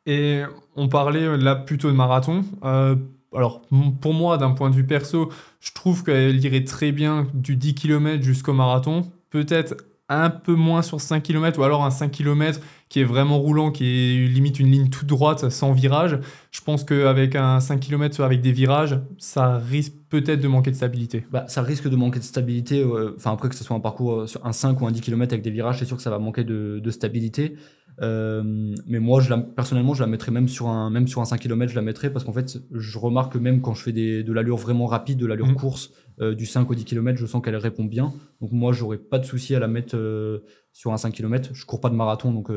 Et 0.06 0.43
on 0.77 0.88
parlait 0.88 1.37
là 1.37 1.55
plutôt 1.55 1.88
de 1.88 1.97
marathon. 1.97 2.44
Euh, 2.65 2.97
alors 3.35 3.62
pour 4.00 4.15
moi, 4.15 4.38
d'un 4.38 4.53
point 4.53 4.71
de 4.71 4.75
vue 4.75 4.87
perso, 4.87 5.31
je 5.61 5.73
trouve 5.73 6.03
qu'elle 6.03 6.43
irait 6.44 6.65
très 6.65 6.91
bien 6.91 7.29
du 7.35 7.55
10 7.55 7.75
km 7.75 8.23
jusqu'au 8.23 8.55
marathon. 8.55 9.11
Peut-être 9.29 9.77
un 10.11 10.29
peu 10.29 10.55
moins 10.55 10.83
sur 10.83 11.01
5 11.01 11.23
km 11.23 11.59
ou 11.59 11.62
alors 11.62 11.85
un 11.85 11.91
5 11.91 12.11
km 12.11 12.61
qui 12.89 13.01
est 13.01 13.05
vraiment 13.05 13.39
roulant, 13.39 13.71
qui 13.71 13.85
est 13.85 14.27
limite 14.27 14.59
une 14.59 14.71
ligne 14.71 14.91
toute 14.91 15.07
droite 15.07 15.49
sans 15.49 15.73
virage. 15.73 16.19
Je 16.51 16.61
pense 16.61 16.83
qu'avec 16.83 17.37
un 17.37 17.61
5 17.61 17.79
km 17.79 18.21
avec 18.21 18.43
des 18.43 18.51
virages, 18.51 18.99
ça 19.19 19.57
risque 19.59 19.95
peut-être 20.09 20.41
de 20.41 20.49
manquer 20.49 20.73
de 20.73 20.77
stabilité. 20.77 21.25
Bah, 21.31 21.45
ça 21.47 21.62
risque 21.62 21.89
de 21.89 21.95
manquer 21.95 22.19
de 22.19 22.25
stabilité. 22.25 22.85
Enfin, 23.17 23.33
après 23.33 23.49
que 23.49 23.55
ce 23.55 23.62
soit 23.62 23.77
un 23.77 23.81
parcours 23.81 24.12
euh, 24.12 24.27
sur 24.27 24.45
un 24.45 24.53
5 24.53 24.81
ou 24.81 24.87
un 24.87 24.91
10 24.91 25.01
km 25.01 25.33
avec 25.33 25.45
des 25.45 25.53
virages, 25.53 25.79
c'est 25.79 25.85
sûr 25.85 25.97
que 25.97 26.03
ça 26.03 26.11
va 26.11 26.19
manquer 26.19 26.43
de, 26.43 26.81
de 26.83 26.91
stabilité. 26.91 27.57
Euh, 28.03 28.43
mais 28.87 28.99
moi, 28.99 29.21
je 29.21 29.31
la, 29.31 29.39
personnellement, 29.39 29.95
je 29.95 30.03
la 30.03 30.07
mettrais 30.07 30.33
même 30.33 30.49
sur 30.49 30.69
un, 30.69 30.91
même 30.91 31.07
sur 31.07 31.21
un 31.21 31.25
5 31.25 31.39
km, 31.39 31.71
je 31.71 31.77
la 31.77 31.83
mettrais 31.83 32.11
parce 32.11 32.25
qu'en 32.25 32.33
fait, 32.33 32.59
je 32.73 32.99
remarque 32.99 33.35
que 33.35 33.39
même 33.39 33.61
quand 33.61 33.75
je 33.75 33.83
fais 33.83 33.93
des, 33.93 34.23
de 34.23 34.33
l'allure 34.33 34.57
vraiment 34.57 34.87
rapide, 34.87 35.19
de 35.19 35.27
l'allure 35.27 35.49
mmh. 35.49 35.55
course, 35.55 35.91
euh, 36.21 36.35
du 36.35 36.47
5 36.47 36.71
au 36.71 36.75
10 36.75 36.85
km, 36.85 37.19
je 37.19 37.27
sens 37.27 37.43
qu'elle 37.43 37.57
répond 37.57 37.85
bien. 37.85 38.13
Donc 38.41 38.53
moi, 38.53 38.73
j'aurais 38.73 38.99
pas 38.99 39.19
de 39.19 39.25
souci 39.25 39.55
à 39.55 39.59
la 39.59 39.69
mettre 39.69 39.97
euh, 39.97 40.45
sur 40.73 40.93
un 40.93 40.97
5 40.97 41.13
km. 41.13 41.51
Je 41.53 41.65
cours 41.67 41.81
pas 41.81 41.91
de 41.91 41.95
marathon, 41.95 42.33
donc 42.33 42.51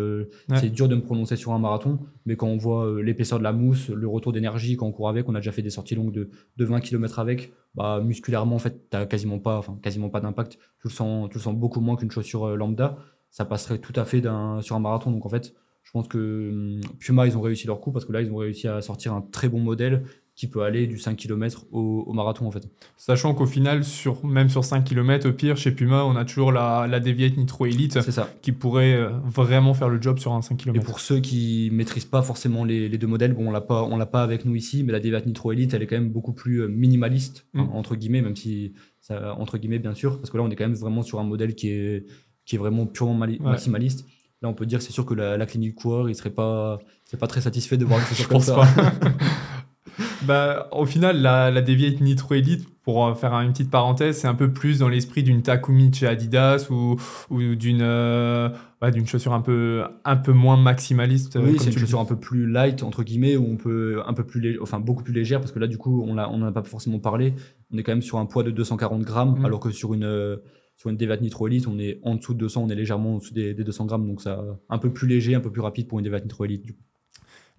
c'est 0.56 0.70
dur 0.70 0.88
de 0.88 0.96
me 0.96 1.02
prononcer 1.02 1.36
sur 1.36 1.54
un 1.54 1.60
marathon. 1.60 2.00
Mais 2.26 2.36
quand 2.36 2.48
on 2.48 2.58
voit 2.58 3.02
l'épaisseur 3.02 3.40
de 3.40 3.44
la 3.44 3.54
mousse, 3.54 3.90
le 3.90 4.08
retour 4.08 4.34
d'énergie, 4.34 4.76
quand 4.76 4.88
on 4.88 4.92
court 4.92 5.10
avec, 5.10 5.28
on 5.30 5.36
a 5.36 5.40
déjà 5.40 5.52
fait 5.52 5.62
des 5.62 5.70
sorties 5.70 5.96
longues 5.96 6.14
de, 6.14 6.30
de 6.58 6.66
20 6.66 6.82
km 6.82 7.20
avec, 7.20 7.54
bah, 7.76 8.02
musculairement, 8.04 8.56
en 8.56 8.60
fait, 8.60 8.90
t'as 8.90 9.06
quasiment 9.06 9.40
pas, 9.40 9.58
enfin, 9.58 9.78
quasiment 9.82 10.10
pas 10.10 10.22
d'impact. 10.22 10.54
Tu 10.82 10.88
le 10.88 10.90
sens, 10.90 11.30
tu 11.30 11.38
le 11.38 11.42
sens 11.44 11.56
beaucoup 11.56 11.80
moins 11.80 11.96
qu'une 11.96 12.12
chaussure 12.12 12.56
lambda 12.56 12.98
ça 13.34 13.46
passerait 13.46 13.80
tout 13.80 13.94
à 13.96 14.06
fait 14.06 14.22
sur 14.62 14.76
un 14.76 14.80
marathon. 14.80 15.12
Donc 15.12 15.26
en 15.26 15.30
fait, 15.30 15.56
je 15.82 15.92
pense 15.92 16.08
que 16.08 16.50
hum, 16.52 16.82
Puma, 17.00 17.26
ils 17.26 17.36
ont 17.36 17.42
réussi 17.42 17.66
leur 17.66 17.82
coup 17.82 17.92
parce 17.92 18.06
que 18.06 18.14
là, 18.14 18.22
ils 18.22 18.32
ont 18.32 18.38
réussi 18.38 18.68
à 18.68 18.80
sortir 18.82 19.14
un 19.14 19.22
très 19.22 19.50
bon 19.50 19.60
modèle 19.60 20.06
qui 20.36 20.48
peut 20.48 20.64
aller 20.64 20.88
du 20.88 20.98
5 20.98 21.16
km 21.16 21.66
au, 21.72 22.12
marathon 22.14 22.48
en 22.48 22.52
fait. 22.52 22.68
Sachant 22.98 23.34
qu'au 23.36 23.46
final, 23.46 23.84
sur, 23.84 24.26
même 24.26 24.50
sur 24.50 24.66
5 24.66 24.84
km, 24.84 25.30
au 25.30 25.34
pire, 25.34 25.58
chez 25.58 25.72
Puma, 25.72 26.04
on 26.06 26.16
a 26.16 26.26
toujours 26.26 26.52
la, 26.52 26.88
la 26.88 27.00
Deviate 27.00 27.38
Nitro 27.38 27.68
Elite 27.68 28.00
qui 28.42 28.52
pourrait 28.52 28.96
euh, 28.96 29.10
vraiment 29.26 29.74
faire 29.74 29.90
le 29.90 30.02
job 30.02 30.18
sur 30.18 30.34
un 30.34 30.42
5 30.42 30.58
km. 30.58 30.80
Et 30.80 30.84
pour 30.84 31.00
ceux 31.00 31.20
qui 31.20 31.70
maîtrisent 31.72 32.06
pas 32.06 32.24
forcément 32.24 32.66
les, 32.66 32.90
deux 32.98 33.08
modèles, 33.08 33.34
bon, 33.34 33.50
on 33.50 33.52
l'a 33.52 33.62
pas, 33.62 33.84
on 33.84 33.96
l'a 33.96 34.08
pas 34.08 34.24
avec 34.24 34.46
nous 34.46 34.56
ici, 34.56 34.84
mais 34.84 34.92
la 34.92 35.00
Deviate 35.00 35.28
Nitro 35.28 35.52
Elite, 35.52 35.74
elle 35.74 35.84
est 35.84 35.88
quand 35.88 35.98
même 35.98 36.12
beaucoup 36.12 36.34
plus 36.34 36.62
euh, 36.62 36.68
minimaliste, 36.68 37.46
mm. 37.54 37.62
entre 37.74 37.96
guillemets, 37.96 38.22
même 38.22 38.36
si 38.36 38.74
ça, 39.02 39.36
entre 39.38 39.58
guillemets 39.58 39.80
bien 39.80 39.94
sûr, 39.94 40.18
parce 40.18 40.32
que 40.32 40.38
là, 40.38 40.44
on 40.44 40.50
est 40.50 40.56
quand 40.56 40.66
même 40.66 40.76
vraiment 40.76 41.04
sur 41.04 41.20
un 41.20 41.26
modèle 41.26 41.54
qui 41.54 41.70
est 41.70 42.06
qui 42.46 42.56
est 42.56 42.60
vraiment 42.60 42.86
purement 42.86 43.28
maximaliste. 43.40 44.06
Là, 44.42 44.50
on 44.50 44.54
peut 44.54 44.66
dire, 44.66 44.82
c'est 44.82 44.92
sûr 44.92 45.06
que 45.06 45.14
la, 45.14 45.46
clinique 45.46 45.76
coureur, 45.76 46.10
il 46.10 46.16
serait 46.16 46.30
pas, 46.30 46.80
c'est 47.06 47.18
pas 47.18 47.28
très 47.28 47.40
satisfait 47.40 47.78
de 47.78 47.86
voir 47.86 48.00
une 48.00 48.06
chaussure 48.06 48.28
comme 48.30 48.42
ça. 48.42 48.62
bah, 50.24 50.68
au 50.72 50.86
final, 50.86 51.22
la, 51.22 51.52
la 51.52 51.62
Deviate 51.62 52.02
Nitro 52.02 52.36
Elite, 52.36 52.68
pour 52.84 53.18
faire 53.18 53.34
une 53.36 53.52
petite 53.52 53.72
parenthèse, 53.72 54.18
c'est 54.18 54.28
un 54.28 54.36
peu 54.36 54.52
plus 54.52 54.80
dans 54.80 54.90
l'esprit 54.90 55.24
d'une 55.24 55.42
Takumi 55.42 55.94
chez 55.94 56.06
Adidas 56.06 56.68
ou, 56.70 56.98
ou 57.30 57.56
d'une 57.56 57.82
euh, 57.82 58.50
d'une 58.92 59.08
chaussure 59.08 59.34
un 59.34 59.40
peu, 59.40 59.84
un 60.04 60.18
peu 60.18 60.34
moins 60.34 60.58
maximaliste. 60.58 61.40
Oui, 61.42 61.56
c'est 61.58 61.72
une 61.72 61.78
chaussure 61.78 62.02
un 62.02 62.06
peu 62.06 62.18
plus 62.18 62.46
light, 62.46 62.84
entre 62.84 63.04
guillemets, 63.04 63.38
où 63.38 63.46
on 63.50 63.56
peut 63.56 64.02
un 64.06 64.14
peu 64.14 64.26
plus, 64.26 64.60
enfin 64.62 64.82
beaucoup 64.82 65.04
plus 65.04 65.14
légère, 65.14 65.40
parce 65.40 65.54
que 65.54 65.60
là, 65.60 65.68
du 65.68 65.78
coup, 65.78 66.04
on 66.06 66.16
n'en 66.16 66.46
a 66.46 66.52
pas 66.52 66.64
forcément 66.64 67.00
parlé. 67.00 67.34
On 67.72 67.78
est 67.78 67.84
quand 67.84 67.94
même 67.94 68.02
sur 68.02 68.18
un 68.18 68.26
poids 68.26 68.44
de 68.44 68.52
240 68.52 69.02
grammes, 69.04 69.40
mmh. 69.40 69.46
alors 69.46 69.62
que 69.62 69.72
sur 69.72 69.94
une 69.94 70.40
sur 70.76 70.90
une 70.90 70.98
Devat 70.98 71.18
Nitro 71.18 71.48
Elite, 71.48 71.68
on 71.68 71.80
est 71.80 72.00
en 72.04 72.16
dessous 72.16 72.34
de 72.34 72.40
200, 72.40 72.64
on 72.64 72.70
est 72.70 72.76
légèrement 72.76 73.16
en 73.16 73.18
dessous 73.20 73.34
des, 73.34 73.54
200 73.54 73.86
grammes, 73.86 74.08
donc 74.08 74.22
ça 74.22 74.44
un 74.68 74.78
peu 74.78 74.92
plus 74.92 75.08
léger, 75.08 75.36
un 75.36 75.40
peu 75.40 75.52
plus 75.52 75.62
rapide 75.62 75.88
pour 75.88 76.00
une 76.00 76.06
Devat 76.06 76.20
Nitro 76.20 76.44
Elite. 76.44 76.64
Du 76.64 76.74
coup. 76.74 76.82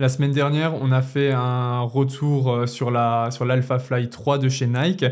La 0.00 0.08
semaine 0.08 0.32
dernière, 0.32 0.74
on 0.74 0.90
a 0.90 1.02
fait 1.02 1.30
un 1.30 1.82
retour 1.82 2.50
euh, 2.50 2.66
sur 2.66 2.90
la 2.90 3.30
sur 3.30 3.44
l'Alpha 3.44 3.78
Fly 3.78 4.10
3 4.10 4.38
de 4.38 4.48
chez 4.48 4.66
Nike. 4.66 5.04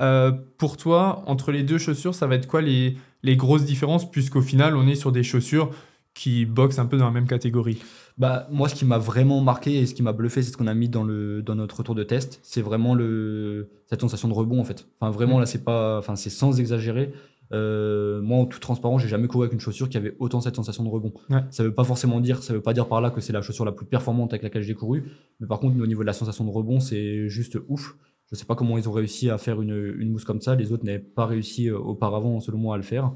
Euh, 0.00 0.30
pour 0.58 0.76
toi, 0.76 1.24
entre 1.26 1.50
les 1.50 1.64
deux 1.64 1.78
chaussures, 1.78 2.14
ça 2.14 2.28
va 2.28 2.36
être 2.36 2.46
quoi 2.46 2.62
les, 2.62 2.96
les 3.24 3.36
grosses 3.36 3.64
différences, 3.64 4.08
puisqu'au 4.08 4.40
final, 4.40 4.76
on 4.76 4.86
est 4.86 4.94
sur 4.94 5.10
des 5.10 5.24
chaussures 5.24 5.72
qui 6.14 6.46
boxent 6.46 6.78
un 6.78 6.86
peu 6.86 6.96
dans 6.96 7.06
la 7.06 7.10
même 7.10 7.26
catégorie? 7.26 7.78
Bah, 8.16 8.46
moi, 8.50 8.68
ce 8.68 8.74
qui 8.74 8.84
m'a 8.84 8.98
vraiment 8.98 9.40
marqué 9.40 9.78
et 9.78 9.86
ce 9.86 9.94
qui 9.94 10.02
m'a 10.02 10.12
bluffé, 10.12 10.42
c'est 10.42 10.50
ce 10.50 10.56
qu'on 10.56 10.66
a 10.66 10.74
mis 10.74 10.88
dans, 10.88 11.04
le, 11.04 11.42
dans 11.42 11.54
notre 11.54 11.78
retour 11.78 11.94
de 11.94 12.02
test. 12.02 12.40
C'est 12.42 12.62
vraiment 12.62 12.94
le, 12.94 13.70
cette 13.86 14.00
sensation 14.00 14.28
de 14.28 14.34
rebond, 14.34 14.60
en 14.60 14.64
fait. 14.64 14.86
Enfin, 15.00 15.12
vraiment, 15.12 15.38
mm. 15.38 15.40
là, 15.40 15.46
c'est 15.46 15.64
pas, 15.64 15.98
enfin, 15.98 16.16
c'est 16.16 16.30
sans 16.30 16.58
exagérer. 16.58 17.12
Euh, 17.52 18.20
moi, 18.20 18.38
en 18.38 18.46
tout 18.46 18.58
transparent, 18.58 18.98
j'ai 18.98 19.08
jamais 19.08 19.26
couru 19.26 19.44
avec 19.44 19.54
une 19.54 19.60
chaussure 19.60 19.88
qui 19.88 19.96
avait 19.96 20.14
autant 20.18 20.40
cette 20.40 20.56
sensation 20.56 20.84
de 20.84 20.88
rebond. 20.88 21.12
Ça 21.50 21.62
veut 21.62 21.74
pas 21.74 21.84
forcément 21.84 22.20
dire, 22.20 22.42
ça 22.42 22.52
veut 22.52 22.60
pas 22.60 22.74
dire 22.74 22.88
par 22.88 23.00
là 23.00 23.10
que 23.10 23.20
c'est 23.20 23.32
la 23.32 23.42
chaussure 23.42 23.64
la 23.64 23.72
plus 23.72 23.86
performante 23.86 24.32
avec 24.32 24.42
laquelle 24.42 24.62
j'ai 24.62 24.74
couru, 24.74 25.04
mais 25.40 25.46
par 25.46 25.58
contre, 25.60 25.80
au 25.80 25.86
niveau 25.86 26.02
de 26.02 26.06
la 26.06 26.12
sensation 26.12 26.44
de 26.44 26.50
rebond, 26.50 26.80
c'est 26.80 27.28
juste 27.28 27.58
ouf. 27.68 27.96
Je 28.30 28.36
sais 28.36 28.44
pas 28.44 28.54
comment 28.54 28.76
ils 28.76 28.88
ont 28.88 28.92
réussi 28.92 29.30
à 29.30 29.38
faire 29.38 29.62
une, 29.62 29.94
une 29.98 30.10
mousse 30.10 30.24
comme 30.24 30.40
ça. 30.40 30.54
Les 30.54 30.72
autres 30.72 30.84
n'avaient 30.84 30.98
pas 30.98 31.26
réussi 31.26 31.68
euh, 31.68 31.78
auparavant, 31.78 32.40
selon 32.40 32.58
moi, 32.58 32.74
à 32.74 32.76
le 32.76 32.82
faire. 32.82 33.12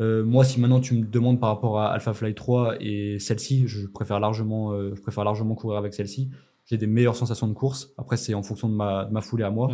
Euh, 0.00 0.24
moi, 0.24 0.44
si 0.44 0.60
maintenant 0.60 0.80
tu 0.80 0.94
me 0.94 1.04
demandes 1.04 1.40
par 1.40 1.50
rapport 1.50 1.78
à 1.78 1.92
Alpha 1.92 2.14
Fly 2.14 2.34
3 2.34 2.76
et 2.80 3.18
celle-ci, 3.18 3.66
je 3.66 3.86
préfère 3.86 4.20
largement, 4.20 4.72
euh, 4.72 4.94
je 4.94 5.00
préfère 5.02 5.24
largement 5.24 5.54
courir 5.54 5.78
avec 5.78 5.92
celle-ci. 5.92 6.30
J'ai 6.64 6.78
des 6.78 6.86
meilleures 6.86 7.16
sensations 7.16 7.46
de 7.46 7.52
course. 7.52 7.92
Après, 7.96 8.16
c'est 8.16 8.34
en 8.34 8.42
fonction 8.42 8.68
de 8.68 8.74
ma, 8.74 9.04
de 9.04 9.12
ma 9.12 9.20
foulée 9.20 9.44
à 9.44 9.50
moi. 9.50 9.68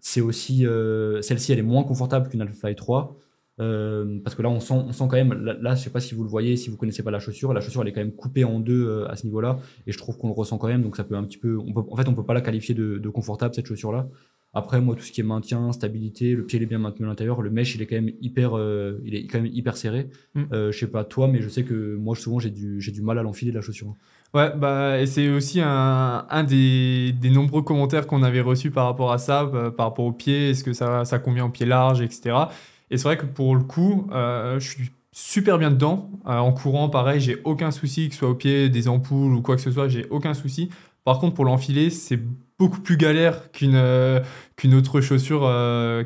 C'est 0.00 0.20
aussi 0.20 0.66
celle-ci, 1.20 1.52
elle 1.52 1.60
est 1.60 1.62
moins 1.62 1.84
confortable 1.84 2.28
qu'une 2.28 2.40
Alpha 2.40 2.54
Fly 2.54 2.74
3. 2.74 3.16
Euh, 3.60 4.18
parce 4.24 4.34
que 4.34 4.42
là, 4.42 4.48
on 4.48 4.60
sent, 4.60 4.74
on 4.74 4.92
sent 4.92 5.04
quand 5.10 5.16
même, 5.16 5.34
là, 5.34 5.74
je 5.74 5.82
sais 5.82 5.90
pas 5.90 6.00
si 6.00 6.14
vous 6.14 6.22
le 6.22 6.28
voyez, 6.28 6.56
si 6.56 6.70
vous 6.70 6.76
connaissez 6.76 7.02
pas 7.02 7.10
la 7.10 7.18
chaussure, 7.18 7.52
la 7.52 7.60
chaussure 7.60 7.82
elle 7.82 7.88
est 7.88 7.92
quand 7.92 8.00
même 8.00 8.14
coupée 8.14 8.44
en 8.44 8.60
deux 8.60 8.86
euh, 8.88 9.10
à 9.10 9.16
ce 9.16 9.26
niveau-là, 9.26 9.58
et 9.86 9.92
je 9.92 9.98
trouve 9.98 10.16
qu'on 10.16 10.28
le 10.28 10.34
ressent 10.34 10.56
quand 10.56 10.68
même, 10.68 10.82
donc 10.82 10.96
ça 10.96 11.04
peut 11.04 11.16
un 11.16 11.24
petit 11.24 11.38
peu, 11.38 11.58
on 11.58 11.72
peut, 11.72 11.82
en 11.90 11.96
fait, 11.96 12.08
on 12.08 12.14
peut 12.14 12.24
pas 12.24 12.34
la 12.34 12.40
qualifier 12.40 12.74
de, 12.74 12.98
de 12.98 13.08
confortable 13.10 13.54
cette 13.54 13.66
chaussure-là. 13.66 14.08
Après, 14.54 14.82
moi, 14.82 14.94
tout 14.94 15.02
ce 15.02 15.12
qui 15.12 15.22
est 15.22 15.24
maintien, 15.24 15.72
stabilité, 15.72 16.34
le 16.34 16.44
pied 16.44 16.58
il 16.58 16.62
est 16.62 16.66
bien 16.66 16.78
maintenu 16.78 17.06
à 17.06 17.08
l'intérieur, 17.08 17.40
le 17.40 17.48
mesh 17.48 17.74
il 17.74 17.80
est 17.80 17.86
quand 17.86 17.96
même 17.96 18.10
hyper, 18.20 18.54
euh, 18.54 19.00
il 19.04 19.14
est 19.14 19.26
quand 19.26 19.40
même 19.40 19.50
hyper 19.50 19.78
serré. 19.78 20.10
Mm. 20.34 20.42
je 20.50 20.78
sais 20.78 20.86
pas 20.86 21.04
toi, 21.04 21.26
mais 21.28 21.40
je 21.40 21.48
sais 21.48 21.64
que 21.64 21.96
moi 21.96 22.14
souvent 22.16 22.38
j'ai 22.38 22.50
du, 22.50 22.80
j'ai 22.80 22.92
du 22.92 23.00
mal 23.00 23.18
à 23.18 23.22
l'enfiler 23.22 23.50
la 23.52 23.62
chaussure. 23.62 23.96
Ouais, 24.34 24.50
bah, 24.56 25.00
et 25.00 25.06
c'est 25.06 25.28
aussi 25.30 25.60
un, 25.62 26.26
un 26.28 26.44
des, 26.44 27.12
des 27.12 27.30
nombreux 27.30 27.62
commentaires 27.62 28.06
qu'on 28.06 28.22
avait 28.22 28.40
reçus 28.40 28.70
par 28.70 28.86
rapport 28.86 29.12
à 29.12 29.18
ça, 29.18 29.50
par 29.76 29.86
rapport 29.86 30.04
au 30.04 30.12
pied, 30.12 30.50
est-ce 30.50 30.64
que 30.64 30.72
ça, 30.72 31.04
ça 31.06 31.18
convient 31.18 31.46
au 31.46 31.50
pied 31.50 31.66
large, 31.66 32.02
etc. 32.02 32.34
Et 32.92 32.98
c'est 32.98 33.04
vrai 33.04 33.16
que 33.16 33.26
pour 33.26 33.56
le 33.56 33.64
coup, 33.64 34.06
euh, 34.12 34.60
je 34.60 34.68
suis 34.68 34.90
super 35.12 35.58
bien 35.58 35.70
dedans. 35.72 36.10
Euh, 36.26 36.38
en 36.38 36.52
courant, 36.52 36.88
pareil, 36.88 37.20
j'ai 37.20 37.40
aucun 37.44 37.70
souci, 37.72 38.08
que 38.08 38.14
ce 38.14 38.20
soit 38.20 38.28
au 38.30 38.34
pied, 38.36 38.68
des 38.68 38.86
ampoules 38.88 39.34
ou 39.34 39.42
quoi 39.42 39.56
que 39.56 39.62
ce 39.62 39.72
soit, 39.72 39.88
j'ai 39.88 40.06
aucun 40.10 40.34
souci. 40.34 40.70
Par 41.04 41.18
contre, 41.18 41.34
pour 41.34 41.44
l'enfiler, 41.44 41.90
c'est 41.90 42.20
beaucoup 42.58 42.80
plus 42.80 42.96
galère 42.96 43.50
qu'une 43.50 43.74
euh, 43.74 44.20
qu'une 44.56 44.74
autre 44.74 45.00
chaussure 45.00 45.42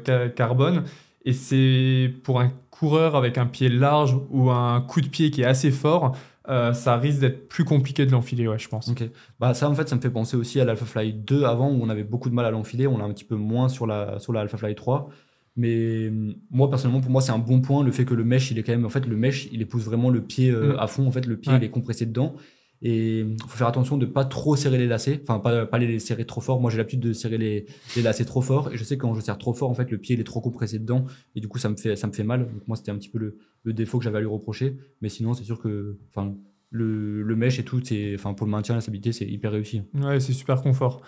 ca- 0.06 0.28
carbone. 0.30 0.84
Et 1.24 1.32
c'est 1.34 2.12
pour 2.24 2.40
un 2.40 2.52
coureur 2.70 3.16
avec 3.16 3.36
un 3.38 3.46
pied 3.46 3.68
large 3.68 4.16
ou 4.30 4.50
un 4.50 4.80
coup 4.80 5.00
de 5.00 5.08
pied 5.08 5.30
qui 5.30 5.42
est 5.42 5.46
assez 5.46 5.70
fort, 5.72 6.16
ça 6.48 6.96
risque 6.96 7.18
d'être 7.20 7.48
plus 7.48 7.64
compliqué 7.64 8.06
de 8.06 8.12
l'enfiler, 8.12 8.46
ouais, 8.46 8.58
je 8.58 8.68
pense. 8.68 9.00
Bah 9.40 9.52
ça 9.54 9.68
en 9.68 9.74
fait 9.74 9.88
ça 9.88 9.96
me 9.96 10.00
fait 10.00 10.10
penser 10.10 10.36
aussi 10.36 10.60
à 10.60 10.64
l'Alpha 10.64 10.84
Fly 10.86 11.12
2 11.12 11.44
avant 11.44 11.68
où 11.70 11.80
on 11.82 11.88
avait 11.88 12.04
beaucoup 12.04 12.30
de 12.30 12.34
mal 12.34 12.46
à 12.46 12.50
l'enfiler, 12.52 12.86
on 12.86 12.98
l'a 12.98 13.04
un 13.04 13.12
petit 13.12 13.24
peu 13.24 13.34
moins 13.36 13.68
sur 13.68 13.86
la 13.86 14.18
sur 14.20 14.32
la 14.32 14.40
Alpha 14.42 14.56
Fly 14.56 14.74
3. 14.76 15.08
Mais 15.56 16.08
hum, 16.08 16.34
moi 16.50 16.68
personnellement 16.68 17.00
pour 17.00 17.10
moi 17.10 17.22
c'est 17.22 17.32
un 17.32 17.38
bon 17.38 17.60
point 17.60 17.82
le 17.82 17.90
fait 17.92 18.04
que 18.04 18.14
le 18.14 18.24
mesh 18.24 18.50
il 18.50 18.58
est 18.58 18.62
quand 18.62 18.72
même 18.72 18.84
en 18.84 18.90
fait 18.90 19.06
le 19.06 19.16
mesh 19.16 19.48
il 19.52 19.62
épouse 19.62 19.84
vraiment 19.84 20.10
le 20.10 20.20
pied 20.22 20.50
euh, 20.50 20.74
Mm. 20.74 20.78
à 20.78 20.86
fond. 20.86 21.06
En 21.06 21.10
fait 21.10 21.26
le 21.26 21.36
pied 21.38 21.52
Ouais. 21.52 21.58
il 21.58 21.64
est 21.64 21.70
compressé 21.70 22.04
dedans. 22.06 22.34
Et 22.82 23.20
il 23.20 23.36
faut 23.48 23.56
faire 23.56 23.68
attention 23.68 23.96
de 23.96 24.04
pas 24.04 24.26
trop 24.26 24.54
serrer 24.54 24.76
les 24.76 24.86
lacets. 24.86 25.20
Enfin 25.22 25.38
pas, 25.38 25.64
pas 25.64 25.78
les 25.78 25.98
serrer 25.98 26.26
trop 26.26 26.42
fort. 26.42 26.60
Moi 26.60 26.70
j'ai 26.70 26.76
l'habitude 26.76 27.00
de 27.00 27.14
serrer 27.14 27.38
les, 27.38 27.64
les 27.96 28.02
lacets 28.02 28.26
trop 28.26 28.42
fort. 28.42 28.70
Et 28.70 28.76
je 28.76 28.84
sais 28.84 28.96
que 28.98 29.00
quand 29.02 29.14
je 29.14 29.22
serre 29.22 29.38
trop 29.38 29.54
fort 29.54 29.70
en 29.70 29.74
fait 29.74 29.90
le 29.90 29.96
pied 29.96 30.14
il 30.14 30.20
est 30.20 30.24
trop 30.24 30.42
compressé 30.42 30.78
dedans. 30.78 31.06
Et 31.34 31.40
du 31.40 31.48
coup 31.48 31.58
ça 31.58 31.70
me 31.70 31.76
fait 31.76 31.96
ça 31.96 32.06
me 32.06 32.12
fait 32.12 32.22
mal. 32.24 32.40
Donc 32.52 32.68
moi 32.68 32.76
c'était 32.76 32.90
un 32.90 32.96
petit 32.98 33.08
peu 33.08 33.18
le, 33.18 33.38
le 33.62 33.72
défaut 33.72 33.96
que 33.98 34.04
j'avais 34.04 34.18
à 34.18 34.20
lui 34.20 34.28
reprocher. 34.28 34.76
Mais 35.00 35.08
sinon 35.08 35.32
c'est 35.32 35.44
sûr 35.44 35.58
que 35.58 35.96
enfin 36.14 36.34
le, 36.70 37.22
le 37.22 37.36
mesh 37.36 37.58
et 37.58 37.64
tout 37.64 37.80
c'est 37.82 38.14
enfin 38.14 38.34
pour 38.34 38.44
le 38.46 38.50
maintien 38.50 38.74
la 38.74 38.82
stabilité 38.82 39.12
c'est 39.12 39.24
hyper 39.26 39.52
réussi. 39.52 39.80
Ouais, 39.94 40.20
c'est 40.20 40.34
super 40.34 40.60
confort. 40.60 41.00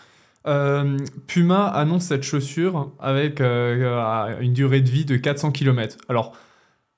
Euh, 0.46 0.96
Puma 1.26 1.66
annonce 1.66 2.04
cette 2.04 2.22
chaussure 2.22 2.92
avec 3.00 3.40
euh, 3.40 4.38
une 4.40 4.52
durée 4.52 4.80
de 4.80 4.88
vie 4.88 5.04
de 5.04 5.16
400 5.16 5.52
km. 5.52 5.96
Alors, 6.08 6.32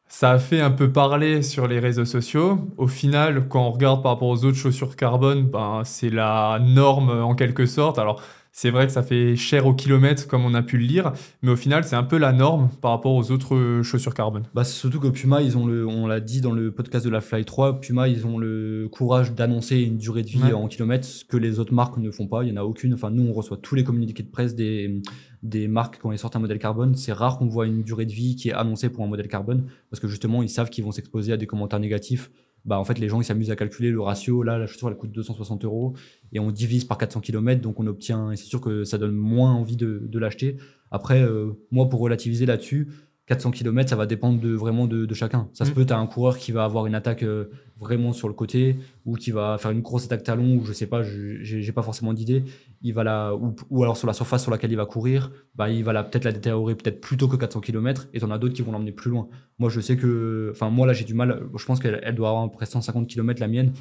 ça 0.08 0.32
a 0.32 0.38
fait 0.38 0.60
un 0.60 0.70
peu 0.70 0.90
parler 0.92 1.42
sur 1.42 1.68
les 1.68 1.78
réseaux 1.78 2.04
sociaux. 2.04 2.68
Au 2.76 2.88
final, 2.88 3.48
quand 3.48 3.66
on 3.66 3.70
regarde 3.70 4.02
par 4.02 4.12
rapport 4.12 4.28
aux 4.28 4.44
autres 4.44 4.56
chaussures 4.56 4.96
carbone, 4.96 5.44
ben, 5.44 5.82
c'est 5.84 6.10
la 6.10 6.58
norme 6.60 7.10
en 7.10 7.34
quelque 7.34 7.66
sorte. 7.66 7.98
Alors, 7.98 8.22
c'est 8.52 8.70
vrai 8.70 8.86
que 8.86 8.92
ça 8.92 9.02
fait 9.02 9.36
cher 9.36 9.66
au 9.66 9.74
kilomètre, 9.74 10.26
comme 10.26 10.44
on 10.44 10.54
a 10.54 10.62
pu 10.62 10.76
le 10.78 10.84
lire, 10.84 11.12
mais 11.42 11.50
au 11.50 11.56
final, 11.56 11.84
c'est 11.84 11.96
un 11.96 12.02
peu 12.02 12.18
la 12.18 12.32
norme 12.32 12.68
par 12.80 12.90
rapport 12.90 13.14
aux 13.14 13.30
autres 13.30 13.80
chaussures 13.82 14.12
carbone. 14.14 14.42
Bah, 14.54 14.64
surtout 14.64 14.98
que 15.00 15.08
Puma, 15.08 15.40
ils 15.40 15.56
ont 15.56 15.66
le, 15.66 15.86
on 15.86 16.06
l'a 16.06 16.20
dit 16.20 16.40
dans 16.40 16.52
le 16.52 16.72
podcast 16.72 17.04
de 17.04 17.10
la 17.10 17.20
Fly 17.20 17.44
3, 17.44 17.80
Puma, 17.80 18.08
ils 18.08 18.26
ont 18.26 18.38
le 18.38 18.88
courage 18.90 19.32
d'annoncer 19.32 19.80
une 19.80 19.98
durée 19.98 20.22
de 20.22 20.28
vie 20.28 20.42
Ouais. 20.42 20.52
en 20.52 20.66
kilomètres, 20.68 21.04
ce 21.06 21.24
que 21.24 21.36
les 21.36 21.58
autres 21.60 21.72
marques 21.74 21.96
ne 21.98 22.10
font 22.10 22.26
pas. 22.26 22.42
Il 22.44 22.50
y 22.50 22.52
en 22.52 22.56
a 22.60 22.64
aucune. 22.64 22.92
Enfin, 22.94 23.10
nous, 23.10 23.26
on 23.28 23.32
reçoit 23.32 23.56
tous 23.56 23.74
les 23.74 23.84
communiqués 23.84 24.22
de 24.22 24.30
presse 24.30 24.54
des, 24.54 25.00
des 25.42 25.68
marques 25.68 25.98
quand 26.00 26.10
ils 26.12 26.18
sortent 26.18 26.36
un 26.36 26.40
modèle 26.40 26.58
carbone. 26.58 26.94
C'est 26.96 27.12
rare 27.12 27.38
qu'on 27.38 27.46
voit 27.46 27.66
une 27.66 27.82
durée 27.82 28.06
de 28.06 28.12
vie 28.12 28.36
qui 28.36 28.48
est 28.48 28.52
annoncée 28.52 28.88
pour 28.88 29.04
un 29.04 29.08
modèle 29.08 29.28
carbone, 29.28 29.66
parce 29.90 30.00
que 30.00 30.08
justement, 30.08 30.42
ils 30.42 30.48
savent 30.50 30.70
qu'ils 30.70 30.84
vont 30.84 30.92
s'exposer 30.92 31.32
à 31.32 31.36
des 31.36 31.46
commentaires 31.46 31.80
négatifs. 31.80 32.30
Bah, 32.64 32.78
en 32.78 32.84
fait, 32.84 32.98
les 32.98 33.08
gens, 33.08 33.20
ils 33.20 33.24
s'amusent 33.24 33.50
à 33.50 33.56
calculer 33.56 33.90
le 33.90 34.00
ratio. 34.00 34.42
Là, 34.42 34.58
la 34.58 34.66
chaussure, 34.66 34.88
elle 34.88 34.96
coûte 34.96 35.12
260 35.12 35.64
euros 35.64 35.94
et 36.32 36.40
on 36.40 36.50
divise 36.50 36.84
par 36.84 36.98
400 36.98 37.20
km, 37.20 37.60
donc 37.60 37.80
on 37.80 37.86
obtient, 37.86 38.30
et 38.30 38.36
c'est 38.36 38.44
sûr 38.44 38.60
que 38.60 38.84
ça 38.84 38.98
donne 38.98 39.14
moins 39.14 39.52
envie 39.52 39.76
de, 39.76 40.02
de 40.06 40.18
l'acheter. 40.18 40.56
Après, 40.90 41.22
euh, 41.22 41.52
moi, 41.70 41.88
pour 41.88 42.00
relativiser 42.00 42.46
là-dessus, 42.46 42.88
400 43.30 43.52
km, 43.52 43.88
ça 43.88 43.94
va 43.94 44.06
dépendre 44.06 44.40
de, 44.40 44.52
vraiment 44.52 44.86
de, 44.88 45.06
de 45.06 45.14
chacun. 45.14 45.48
Ça 45.52 45.64
se 45.64 45.70
Mm. 45.70 45.74
peut, 45.74 45.86
tu 45.86 45.92
as 45.92 45.98
un 45.98 46.06
coureur 46.06 46.36
qui 46.36 46.50
va 46.50 46.64
avoir 46.64 46.86
une 46.86 46.96
attaque 46.96 47.22
euh, 47.22 47.44
vraiment 47.78 48.12
sur 48.12 48.26
le 48.26 48.34
côté, 48.34 48.76
ou 49.06 49.14
qui 49.14 49.30
va 49.30 49.56
faire 49.56 49.70
une 49.70 49.82
grosse 49.82 50.06
attaque 50.06 50.24
talon, 50.24 50.56
ou 50.56 50.64
je 50.64 50.72
sais 50.72 50.86
pas, 50.88 51.02
je- 51.04 51.38
j'ai 51.40 51.72
pas 51.72 51.82
forcément 51.82 52.12
d'idée. 52.12 52.42
Il 52.82 52.92
va 52.92 53.04
la, 53.04 53.34
ou, 53.36 53.54
ou 53.70 53.82
alors 53.84 53.96
sur 53.96 54.08
la 54.08 54.14
surface 54.14 54.42
sur 54.42 54.50
laquelle 54.50 54.72
il 54.72 54.76
va 54.76 54.84
courir, 54.84 55.30
bah, 55.54 55.70
il 55.70 55.84
va 55.84 56.02
peut-être 56.02 56.24
la 56.24 56.32
détériorer 56.32 56.74
peut-être 56.74 57.00
plus 57.00 57.16
tôt 57.16 57.28
que 57.28 57.36
400 57.36 57.60
km, 57.60 58.08
et 58.12 58.18
t'en 58.20 58.32
as 58.32 58.38
d'autres 58.38 58.54
qui 58.54 58.62
vont 58.62 58.72
l'emmener 58.72 58.90
plus 58.92 59.10
loin. 59.12 59.28
Moi, 59.60 59.70
je 59.70 59.80
sais 59.80 59.96
que, 59.96 60.48
enfin, 60.52 60.68
moi 60.70 60.86
là, 60.88 60.92
j'ai 60.92 61.04
du 61.04 61.14
mal, 61.14 61.40
je 61.56 61.64
pense 61.64 61.78
qu'elle 61.78 62.00
elle 62.02 62.16
doit 62.16 62.28
avoir 62.30 62.44
à 62.44 62.48
peu 62.48 62.56
près 62.56 62.66
150 62.66 63.06
km 63.06 63.40
la 63.40 63.46
mienne. 63.48 63.72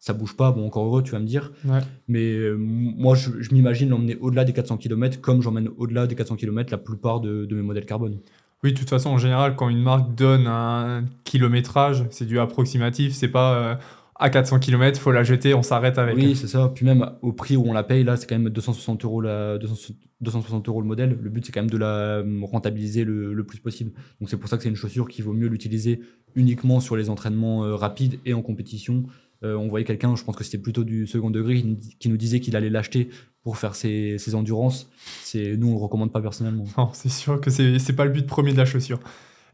Ça 0.00 0.12
bouge 0.12 0.36
pas, 0.36 0.52
bon, 0.52 0.64
encore 0.66 0.84
heureux, 0.84 1.02
tu 1.02 1.10
vas 1.12 1.18
me 1.18 1.26
dire. 1.26 1.50
Ouais. 1.64 1.80
Mais 2.06 2.24
euh, 2.34 2.54
moi, 2.56 3.16
je, 3.16 3.30
je 3.40 3.52
m'imagine 3.52 3.88
l'emmener 3.88 4.16
au-delà 4.20 4.44
des 4.44 4.52
400 4.52 4.76
km, 4.76 5.20
comme 5.20 5.42
j'emmène 5.42 5.70
au-delà 5.76 6.06
des 6.06 6.14
400 6.14 6.36
km 6.36 6.70
la 6.70 6.78
plupart 6.78 7.20
de, 7.20 7.46
de 7.46 7.56
mes 7.56 7.62
modèles 7.62 7.86
carbone. 7.86 8.18
Oui, 8.64 8.72
de 8.72 8.78
toute 8.78 8.90
façon, 8.90 9.10
en 9.10 9.18
général, 9.18 9.54
quand 9.54 9.68
une 9.68 9.82
marque 9.82 10.14
donne 10.14 10.46
un 10.46 11.04
kilométrage, 11.24 12.04
c'est 12.10 12.26
du 12.26 12.40
approximatif, 12.40 13.12
c'est 13.12 13.28
pas 13.28 13.54
euh, 13.54 13.74
à 14.16 14.30
400 14.30 14.58
km, 14.58 15.00
faut 15.00 15.12
la 15.12 15.22
jeter, 15.22 15.54
on 15.54 15.62
s'arrête 15.62 15.96
avec. 15.96 16.16
Oui, 16.16 16.34
c'est 16.34 16.48
ça. 16.48 16.72
Puis 16.74 16.84
même 16.84 17.08
au 17.22 17.32
prix 17.32 17.56
où 17.56 17.64
on 17.68 17.72
la 17.72 17.84
paye, 17.84 18.02
là, 18.02 18.16
c'est 18.16 18.28
quand 18.28 18.38
même 18.38 18.50
260 18.50 19.04
euros, 19.04 19.20
la, 19.20 19.58
200 19.58 19.94
260 20.20 20.68
euros 20.68 20.80
le 20.80 20.86
modèle. 20.86 21.16
Le 21.20 21.30
but, 21.30 21.46
c'est 21.46 21.52
quand 21.52 21.60
même 21.60 21.70
de 21.70 21.78
la 21.78 21.86
euh, 21.86 22.40
rentabiliser 22.42 23.04
le, 23.04 23.44
plus 23.44 23.58
possible. 23.58 23.92
Donc, 24.20 24.28
c'est 24.28 24.36
pour 24.36 24.48
ça 24.48 24.56
que 24.56 24.62
c'est 24.62 24.68
une 24.68 24.76
chaussure 24.76 25.08
qu'il 25.08 25.24
vaut 25.24 25.32
mieux 25.32 25.48
l'utiliser 25.48 26.00
uniquement 26.34 26.80
sur 26.80 26.96
les 26.96 27.10
entraînements 27.10 27.64
euh, 27.64 27.76
rapides 27.76 28.18
et 28.26 28.34
en 28.34 28.42
compétition. 28.42 29.04
Euh, 29.44 29.54
on 29.54 29.68
voyait 29.68 29.84
quelqu'un, 29.84 30.16
je 30.16 30.24
pense 30.24 30.36
que 30.36 30.42
c'était 30.42 30.58
plutôt 30.58 30.84
du 30.84 31.06
second 31.06 31.30
degré, 31.30 31.62
qui 32.00 32.08
nous, 32.08 32.16
disait 32.16 32.40
qu'il 32.40 32.56
allait 32.56 32.70
l'acheter 32.70 33.08
pour 33.42 33.56
faire 33.56 33.74
ses, 33.74 34.18
ses 34.18 34.34
endurances. 34.34 34.90
Nous, 35.34 35.68
on 35.68 35.72
le 35.72 35.78
recommande 35.78 36.12
pas 36.12 36.20
personnellement. 36.20 36.64
Non, 36.78 36.90
c'est 36.92 37.08
sûr 37.08 37.40
que 37.40 37.50
c'est 37.50 37.96
pas 37.96 38.04
le 38.04 38.10
but 38.10 38.26
premier 38.26 38.52
de 38.52 38.58
la 38.58 38.64
chaussure. 38.64 38.98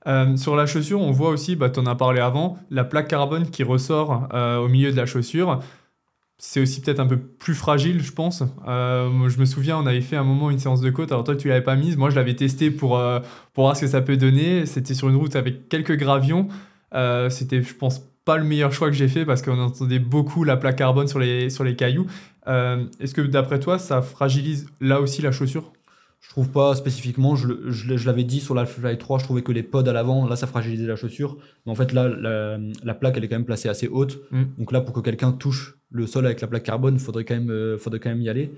Euh, 0.06 0.36
sur 0.36 0.56
la 0.56 0.66
chaussure, 0.66 1.00
on 1.00 1.12
voit 1.12 1.30
aussi, 1.30 1.56
bah, 1.56 1.70
tu 1.70 1.80
en 1.80 1.86
as 1.86 1.94
parlé 1.94 2.20
avant, 2.20 2.58
la 2.70 2.84
plaque 2.84 3.08
carbone 3.08 3.50
qui 3.50 3.62
ressort 3.62 4.28
euh, 4.34 4.58
au 4.58 4.68
milieu 4.68 4.90
de 4.90 4.96
la 4.96 5.06
chaussure. 5.06 5.60
C'est 6.38 6.60
aussi 6.60 6.80
peut-être 6.80 7.00
un 7.00 7.06
peu 7.06 7.16
plus 7.18 7.54
fragile, 7.54 8.02
je 8.02 8.12
pense. 8.12 8.42
Je 8.66 9.38
me 9.38 9.44
souviens, 9.44 9.78
on 9.78 9.86
avait 9.86 10.00
fait 10.00 10.16
un 10.16 10.24
moment 10.24 10.50
une 10.50 10.58
séance 10.58 10.80
de 10.80 10.90
côte. 10.90 11.12
Alors 11.12 11.24
toi, 11.24 11.36
tu 11.36 11.48
l'avais 11.48 11.62
pas 11.62 11.76
mise. 11.76 11.96
Moi, 11.96 12.10
je 12.10 12.16
l'avais 12.16 12.34
testé 12.34 12.70
pour, 12.70 13.00
pour 13.52 13.64
voir 13.64 13.76
ce 13.76 13.82
que 13.82 13.86
ça 13.86 14.02
peut 14.02 14.16
donner. 14.16 14.66
C'était 14.66 14.94
sur 14.94 15.08
une 15.08 15.16
route 15.16 15.36
avec 15.36 15.68
quelques 15.68 15.96
gravions. 15.96 16.48
C'était, 17.30 17.62
je 17.62 17.74
pense, 17.74 18.02
pas 18.24 18.36
le 18.38 18.44
meilleur 18.44 18.72
choix 18.72 18.88
que 18.88 18.96
j'ai 18.96 19.08
fait 19.08 19.24
parce 19.24 19.42
qu'on 19.42 19.58
entendait 19.58 19.98
beaucoup 19.98 20.44
la 20.44 20.56
plaque 20.56 20.76
carbone 20.76 21.08
sur 21.08 21.18
les, 21.18 21.50
sur 21.50 21.64
les 21.64 21.76
cailloux. 21.76 22.06
Euh, 22.48 22.84
Est-ce 23.00 23.14
que 23.14 23.20
d'après 23.22 23.60
toi, 23.60 23.78
ça 23.78 24.02
fragilise 24.02 24.66
là 24.80 25.00
aussi 25.00 25.22
la 25.22 25.32
chaussure? 25.32 25.72
Je 26.20 26.30
trouve 26.30 26.48
pas 26.48 26.74
spécifiquement, 26.74 27.36
je, 27.36 27.48
je, 27.68 28.06
l'avais 28.06 28.24
dit 28.24 28.40
sur 28.40 28.54
la 28.54 28.64
Fly 28.64 28.96
3, 28.96 29.18
je 29.18 29.24
trouvais 29.24 29.42
que 29.42 29.52
les 29.52 29.62
pods 29.62 29.86
à 29.86 29.92
l'avant, 29.92 30.26
là 30.26 30.36
ça 30.36 30.46
fragilisait 30.46 30.86
la 30.86 30.96
chaussure. 30.96 31.36
Mais 31.66 31.72
en 31.72 31.74
fait 31.74 31.92
là, 31.92 32.08
la, 32.08 32.58
la 32.82 32.94
plaque 32.94 33.18
elle 33.18 33.24
est 33.24 33.28
quand 33.28 33.36
même 33.36 33.44
placée 33.44 33.68
assez 33.68 33.88
haute. 33.88 34.20
Mm. 34.30 34.42
Donc 34.58 34.72
là, 34.72 34.80
pour 34.80 34.94
que 34.94 35.00
quelqu'un 35.00 35.32
touche 35.32 35.76
le 35.90 36.06
sol 36.06 36.24
avec 36.24 36.40
la 36.40 36.46
plaque 36.46 36.62
carbone, 36.62 36.98
faudrait 36.98 37.24
quand 37.26 37.34
même, 37.34 37.50
euh, 37.50 37.76
faudrait 37.76 38.00
quand 38.00 38.08
même 38.08 38.22
y 38.22 38.30
aller. 38.30 38.50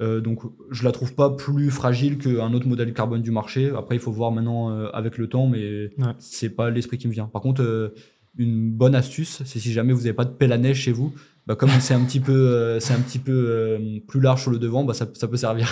Euh, 0.00 0.20
donc 0.22 0.40
je 0.70 0.84
la 0.84 0.90
trouve 0.90 1.14
pas 1.14 1.28
plus 1.28 1.70
fragile 1.70 2.16
qu'un 2.16 2.54
autre 2.54 2.66
modèle 2.66 2.92
carbone 2.94 3.20
du 3.20 3.30
marché. 3.30 3.70
Après, 3.76 3.94
il 3.94 4.00
faut 4.00 4.10
voir 4.10 4.32
maintenant 4.32 4.70
euh, 4.70 4.88
avec 4.94 5.18
le 5.18 5.28
temps, 5.28 5.46
mais 5.46 5.90
Ouais. 5.98 6.14
c'est 6.18 6.48
pas 6.48 6.70
l'esprit 6.70 6.96
qui 6.96 7.08
me 7.08 7.12
vient. 7.12 7.26
Par 7.26 7.42
contre, 7.42 7.62
euh, 7.62 7.90
une 8.38 8.70
bonne 8.70 8.94
astuce, 8.94 9.42
c'est 9.44 9.58
si 9.58 9.72
jamais 9.72 9.92
vous 9.92 10.00
n'avez 10.00 10.12
pas 10.14 10.24
de 10.24 10.30
pelle 10.30 10.52
à 10.52 10.58
neige 10.58 10.78
chez 10.78 10.92
vous, 10.92 11.12
bah, 11.46 11.54
comme 11.56 11.70
c'est 11.80 11.94
un 11.94 12.04
petit 12.04 12.20
peu, 12.20 12.32
euh, 12.32 12.80
c'est 12.80 12.94
un 12.94 13.00
petit 13.00 13.18
peu 13.18 13.32
euh, 13.32 13.98
plus 14.06 14.20
large 14.20 14.42
sur 14.42 14.50
le 14.50 14.58
devant, 14.58 14.84
bah, 14.84 14.94
ça, 14.94 15.06
ça 15.14 15.28
peut 15.28 15.36
servir. 15.36 15.68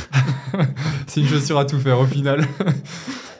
C'est 1.07 1.21
une 1.21 1.27
chaussure 1.27 1.59
à 1.59 1.65
tout 1.65 1.79
faire 1.79 1.99
au 2.01 2.07
final. 2.07 2.45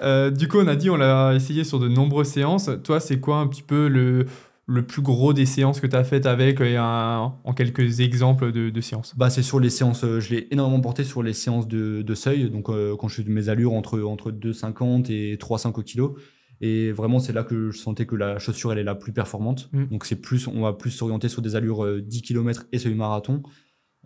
Euh, 0.03 0.31
du 0.31 0.49
coup, 0.49 0.57
on 0.59 0.67
a 0.67 0.77
dit, 0.77 0.89
on 0.89 0.97
l'a 0.97 1.35
essayé 1.35 1.63
sur 1.63 1.79
de 1.79 1.87
nombreuses 1.87 2.29
séances. 2.29 2.71
Toi, 2.85 3.01
c'est 3.01 3.21
quoi 3.21 3.37
un 3.37 3.47
petit 3.47 3.61
peu 3.61 3.87
le, 3.87 4.25
le 4.67 4.87
plus 4.87 5.03
gros 5.03 5.35
des 5.35 5.45
séances 5.45 5.79
que 5.79 5.87
tu 5.87 5.95
as 5.95 6.05
faites 6.05 6.25
avec 6.25 6.63
et 6.63 6.79
un- 6.79 7.35
en 7.45 7.53
quelques 7.53 8.01
exemples 8.01 8.51
de, 8.51 8.71
de 8.71 8.81
séances? 8.81 9.13
Bah, 9.19 9.29
c'est 9.29 9.43
sur 9.43 9.61
les 9.61 9.69
séances, 9.69 10.07
je 10.21 10.31
l'ai 10.35 10.49
énormément 10.53 10.81
porté 10.81 11.05
sur 11.05 11.23
les 11.23 11.35
séances 11.35 11.69
de, 11.69 12.01
de 12.01 12.15
seuil, 12.15 12.49
donc 12.49 12.71
quand 12.99 13.09
je 13.09 13.15
fais 13.17 13.23
de 13.25 13.29
mes 13.31 13.51
allures 13.51 13.75
entre, 13.75 14.01
entre 14.01 14.31
2,50 14.31 15.13
et 15.13 15.37
3,5 15.37 15.79
au 15.79 15.83
kilo. 15.83 16.17
Et 16.61 16.93
vraiment, 16.93 17.19
c'est 17.19 17.33
là 17.33 17.43
que 17.43 17.71
je 17.71 17.79
sentais 17.79 18.07
que 18.07 18.17
la 18.17 18.39
chaussure, 18.39 18.73
elle 18.73 18.79
est 18.79 18.85
la 18.85 18.95
plus 18.95 19.13
performante. 19.13 19.71
Mm. 19.73 19.87
Donc, 19.87 20.05
c'est 20.05 20.21
plus, 20.21 20.47
on 20.47 20.63
va 20.63 20.73
plus 20.73 20.91
s'orienter 20.91 21.29
sur 21.29 21.43
des 21.43 21.57
allures 21.57 21.85
euh, 21.85 22.03
10 22.03 22.23
km 22.23 22.67
et 22.73 22.79
seuil 22.79 22.95
marathon. 22.95 23.43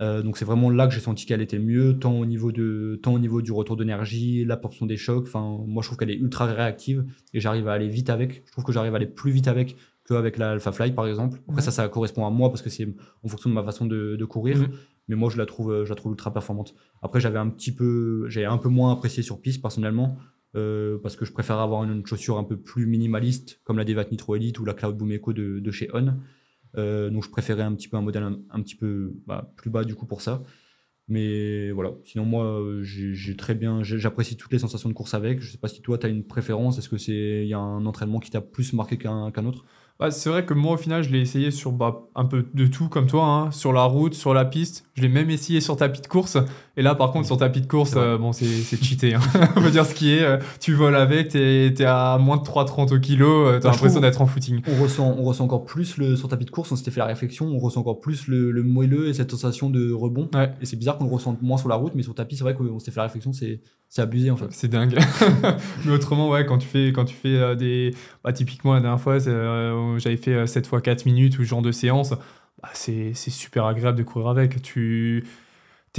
Euh, 0.01 0.23
donc, 0.23 0.37
c'est 0.37 0.45
vraiment 0.45 0.71
là 0.71 0.87
que 0.87 0.95
j'ai 0.95 1.01
senti 1.01 1.27
qu'elle 1.27 1.43
était 1.43 1.59
mieux, 1.59 1.99
tant 1.99 2.13
au 2.19 2.27
niveau, 2.27 2.53
de, 2.53 2.99
tant 3.03 3.15
au 3.15 3.19
niveau 3.19 3.43
du 3.43 3.53
retour 3.53 3.77
d'énergie, 3.77 4.45
l'absorption 4.45 4.87
des 4.87 4.97
chocs. 4.97 5.27
Enfin, 5.27 5.59
moi, 5.67 5.83
je 5.83 5.89
trouve 5.89 5.99
qu'elle 5.99 6.11
est 6.11 6.17
ultra 6.17 6.47
réactive 6.47 7.05
et 7.33 7.41
j'arrive 7.41 7.69
à 7.69 7.73
aller 7.73 7.89
vite 7.89 8.11
avec. 8.11 8.45
Je 8.47 8.53
trouve 8.53 8.65
que 8.65 8.73
j'arrive 8.73 8.93
à 8.95 8.97
aller 8.97 9.07
plus 9.07 9.33
vite 9.33 9.49
avec 9.49 9.77
qu'avec 10.07 10.37
la 10.37 10.53
Alpha 10.53 10.71
Fly, 10.71 10.93
par 10.93 11.07
exemple. 11.07 11.41
Après, 11.49 11.63
ça, 11.63 11.71
ça 11.71 11.89
correspond 11.89 12.27
à 12.27 12.31
moi 12.31 12.51
parce 12.51 12.63
que 12.63 12.71
c'est 12.71 12.87
en 13.25 13.29
fonction 13.29 13.51
de 13.51 13.55
ma 13.55 13.63
façon 13.63 13.87
de, 13.87 14.17
de 14.17 14.25
courir. 14.25 14.59
Mhm. 14.59 14.69
Mais 15.09 15.17
moi, 15.17 15.31
je 15.31 15.39
la 15.39 15.47
trouve, 15.47 15.73
euh, 15.73 15.85
je 15.85 15.91
la 15.91 15.97
trouve 15.97 16.13
ultra 16.13 16.33
performante. 16.33 16.75
Après, 17.03 17.21
j'avais 17.21 17.39
un 17.39 17.49
petit 17.49 17.73
peu, 17.73 18.27
j'ai 18.29 18.45
un 18.45 18.59
peu 18.59 18.69
moins 18.69 18.93
apprécié 18.93 19.23
sur 19.23 19.41
piste 19.41 19.61
personnellement, 19.61 20.17
euh, 20.57 20.99
parce 21.03 21.17
que 21.17 21.25
je 21.25 21.33
préfère 21.33 21.59
avoir 21.59 21.85
une, 21.85 22.07
chaussure 22.07 22.39
un 22.39 22.45
peu 22.45 22.57
plus 22.57 22.87
minimaliste, 22.87 23.61
comme 23.65 23.79
la 23.79 23.85
Devat 23.85 24.11
Nitro 24.11 24.37
Elite 24.37 24.59
ou 24.59 24.65
la 24.65 24.75
Cloud 24.75 24.97
Boom 24.97 25.13
Echo 25.13 25.33
de, 25.33 25.71
chez 25.71 25.89
On. 25.95 26.15
Euh, 26.77 27.11
donc, 27.11 27.25
je 27.25 27.31
préférais 27.31 27.63
un 27.63 27.75
petit 27.75 27.89
peu 27.89 27.97
un 27.97 28.03
modèle 28.03 28.23
un, 28.23 28.63
petit 28.63 28.77
peu 28.77 29.13
bah, 29.27 29.53
plus 29.57 29.71
bas 29.71 29.85
du 29.85 29.95
coup 29.95 30.07
pour 30.07 30.21
ça. 30.21 30.43
Mais 31.07 31.71
voilà. 31.71 31.93
Sinon, 32.05 32.25
moi, 32.25 32.63
j'ai 32.83 33.37
très 33.37 33.55
bien, 33.55 33.83
j'apprécie 33.83 34.37
toutes 34.37 34.53
les 34.53 34.59
sensations 34.59 34.89
de 34.89 34.95
course 34.95 35.15
avec. 35.15 35.41
Je 35.41 35.51
sais 35.51 35.59
pas 35.59 35.69
si 35.69 35.83
toi, 35.83 35.99
tu 35.99 36.07
as 36.07 36.09
une 36.09 36.25
préférence. 36.25 36.79
Est-ce 36.79 36.89
que 36.89 36.97
c'est, 36.97 37.47
y 37.47 37.55
a 37.55 37.59
un 37.59 37.85
entraînement 37.85 38.21
qui 38.21 38.31
t'a 38.31 38.41
plus 38.41 38.73
marqué 38.73 38.97
qu'un 38.97 39.47
autre? 39.47 39.65
Bah, 40.01 40.11
c'est 40.11 40.29
vrai 40.29 40.45
que 40.45 40.55
moi, 40.55 40.73
au 40.73 40.77
final, 40.77 41.05
je 41.05 41.11
l'ai 41.11 41.21
essayé 41.21 41.53
sur 41.53 41.71
bah, 41.71 42.09
un 42.17 42.25
peu 42.25 42.45
de 42.53 42.67
tout, 42.67 42.89
comme 42.89 43.07
toi, 43.07 43.27
hein, 43.27 43.51
sur 43.53 43.73
la 43.73 43.85
route, 43.85 44.15
sur 44.15 44.35
la 44.35 44.45
piste. 44.45 44.85
Je 44.95 45.03
l'ai 45.03 45.09
même 45.09 45.31
essayé 45.31 45.61
sur 45.61 45.77
tapis 45.77 46.01
de 46.01 46.09
course. 46.09 46.37
Et 46.77 46.83
là, 46.83 46.97
par 46.97 47.13
contre, 47.13 47.27
sur 47.27 47.37
tapis 47.37 47.61
de 47.61 47.69
course, 47.69 47.95
euh, 47.97 48.19
bon, 48.19 48.33
c'est 48.33 48.45
c'est 48.45 48.83
cheaté. 48.83 49.15
Hein. 49.15 49.21
On 49.57 49.63
peut 49.63 49.71
dire 49.71 49.87
ce 49.87 49.95
qui 49.95 50.13
est. 50.13 50.23
euh, 50.25 50.39
tu 50.59 50.75
voles 50.75 50.97
avec, 50.97 51.29
t'es 51.29 51.67
es 51.69 51.85
à 51.85 52.19
moins 52.19 52.39
de 52.39 52.43
3,30 52.43 52.93
au 52.93 52.99
kilo, 52.99 53.47
euh, 53.47 53.61
t'as 53.61 53.69
Bah, 53.69 53.71
l'impression 53.73 54.01
d'être 54.01 54.21
en 54.21 54.27
footing. 54.27 54.63
On 54.67 54.83
ressent, 54.83 55.15
on 55.17 55.23
ressent 55.23 55.45
encore 55.45 55.65
plus 55.65 55.97
le, 55.97 56.17
sur 56.17 56.29
tapis 56.29 56.45
de 56.45 56.51
course, 56.51 56.73
on 56.73 56.77
s'était 56.77 56.91
fait 56.91 56.99
la 57.01 57.07
réflexion, 57.07 57.47
on 57.47 57.59
ressent 57.61 57.79
encore 57.81 58.01
plus 58.01 58.27
le, 58.27 58.51
le 58.51 58.63
moelleux 58.65 59.09
et 59.09 59.15
cette 59.15 59.31
sensation 59.31 59.71
de 59.71 59.93
rebond. 59.93 60.29
Ouais. 60.35 60.51
Et 60.61 60.67
c'est 60.67 60.77
bizarre 60.77 60.99
qu'on 60.99 61.05
le 61.05 61.13
ressente 61.13 61.41
moins 61.41 61.57
sur 61.57 61.69
la 61.69 61.77
route, 61.77 61.93
mais 61.95 62.03
sur 62.03 62.17
tapis, 62.17 62.37
c'est 62.37 62.43
vrai 62.45 62.55
qu'on 62.55 62.81
s'était 62.81 62.91
fait 62.91 62.99
la 63.01 63.05
réflexion, 63.05 63.33
c'est 63.33 63.61
c'est 63.95 64.03
abusé 64.03 64.29
en 64.33 64.37
fait. 64.37 64.49
C'est 64.51 64.67
dingue. 64.67 64.99
Mais 65.85 65.93
autrement, 65.93 66.29
ouais, 66.29 66.45
quand 66.45 66.59
tu 66.59 66.67
fais, 66.67 66.89
quand 66.89 67.05
tu 67.05 67.15
fais 67.15 67.37
euh, 67.37 67.55
des. 67.55 67.95
Bah, 68.25 68.33
typiquement, 68.33 68.75
la 68.75 68.81
dernière 68.81 69.01
fois, 69.01 69.25
euh, 69.29 69.99
j'avais 70.01 70.17
fait 70.17 70.35
euh, 70.35 70.47
7 70.47 70.67
fois 70.67 70.81
4 70.81 71.07
minutes 71.07 71.39
ou 71.39 71.45
ce 71.45 71.49
genre 71.49 71.63
de 71.63 71.71
séance. 71.71 72.11
Bah, 72.11 72.71
c'est 72.73 73.15
super 73.15 73.67
agréable 73.67 73.97
de 73.97 74.03
courir 74.03 74.27
avec. 74.27 74.61
Tu 74.63 75.25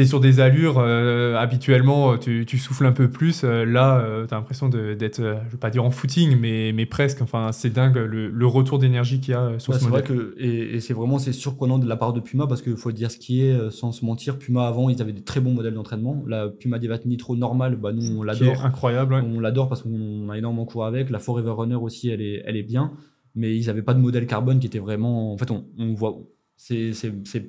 es 0.02 0.06
sur 0.06 0.20
des 0.20 0.40
allures, 0.42 0.78
euh, 0.80 1.36
habituellement, 1.38 2.18
tu, 2.18 2.46
tu 2.46 2.58
souffles 2.58 2.86
un 2.86 2.92
peu 2.92 3.10
plus. 3.10 3.44
Euh, 3.44 3.64
là, 3.64 4.06
tu 4.28 4.34
as 4.34 4.38
l'impression 4.38 4.68
d'être, 4.68 5.20
euh, 5.22 5.36
je 5.48 5.52
vais 5.54 5.58
pas 5.58 5.70
dire 5.70 5.86
en 5.86 5.92
footing, 5.92 6.38
mais, 6.38 6.72
mais 6.74 6.86
presque. 6.86 7.22
Enfin, 7.22 7.52
c'est 7.54 7.70
dingue 7.70 7.96
le, 7.96 8.30
le 8.30 8.46
retour 8.48 8.78
d'énergie 8.78 9.22
qu'il 9.22 9.32
y 9.32 9.36
a 9.36 9.42
euh, 9.42 9.60
sur 9.60 9.72
Ouais, 9.74 9.80
ce 9.80 9.86
c'est 9.86 9.90
vrai 9.90 10.02
modèle. 10.02 10.18
que 10.18 10.36
et, 10.38 10.76
et 10.76 10.80
c'est 10.82 10.94
vraiment 10.94 11.18
c'est 11.18 11.32
surprenant 11.32 11.80
de 11.80 11.88
la 11.88 11.96
part 11.96 12.12
de 12.12 12.20
Puma 12.20 12.46
parce 12.46 12.62
qu'il 12.62 12.76
faut 12.76 12.92
dire 12.92 13.10
ce 13.10 13.18
qui 13.18 13.42
est 13.46 13.54
euh, 13.54 13.70
sans 13.70 13.92
se 13.94 14.04
mentir. 14.04 14.38
Puma 14.38 14.68
avant 14.68 14.90
ils 14.90 15.02
avaient 15.02 15.14
des 15.14 15.24
très 15.24 15.40
bons 15.40 15.54
modèles 15.54 15.74
d'entraînement. 15.76 16.24
La 16.28 16.50
Puma 16.50 16.78
Devat 16.78 17.00
Nitro 17.06 17.36
normale, 17.38 17.78
bah 17.78 17.94
nous 17.94 18.18
on 18.18 18.22
l'adore. 18.24 18.66
incroyable. 18.66 19.14
ouais. 19.14 19.22
On 19.22 19.40
l'adore 19.40 19.70
parce 19.70 19.82
qu'on 19.82 20.30
a 20.30 20.38
énormément 20.38 20.66
couru 20.66 20.86
avec. 20.88 21.10
La 21.10 21.20
Forever 21.20 21.52
Runner 21.52 21.76
aussi, 21.76 22.10
elle 22.10 22.22
est, 22.22 22.44
elle 22.46 22.58
est 22.58 22.64
bien. 22.64 22.92
Mais 23.34 23.56
ils 23.56 23.68
n'avaient 23.68 23.82
pas 23.82 23.94
de 23.94 24.00
modèle 24.00 24.28
carbone 24.28 24.60
qui 24.60 24.68
était 24.68 24.80
vraiment. 24.80 25.32
En 25.34 25.38
fait, 25.38 25.52
on, 25.52 25.66
on 25.78 25.94
voit. 25.94 26.18
C'est 26.58 26.92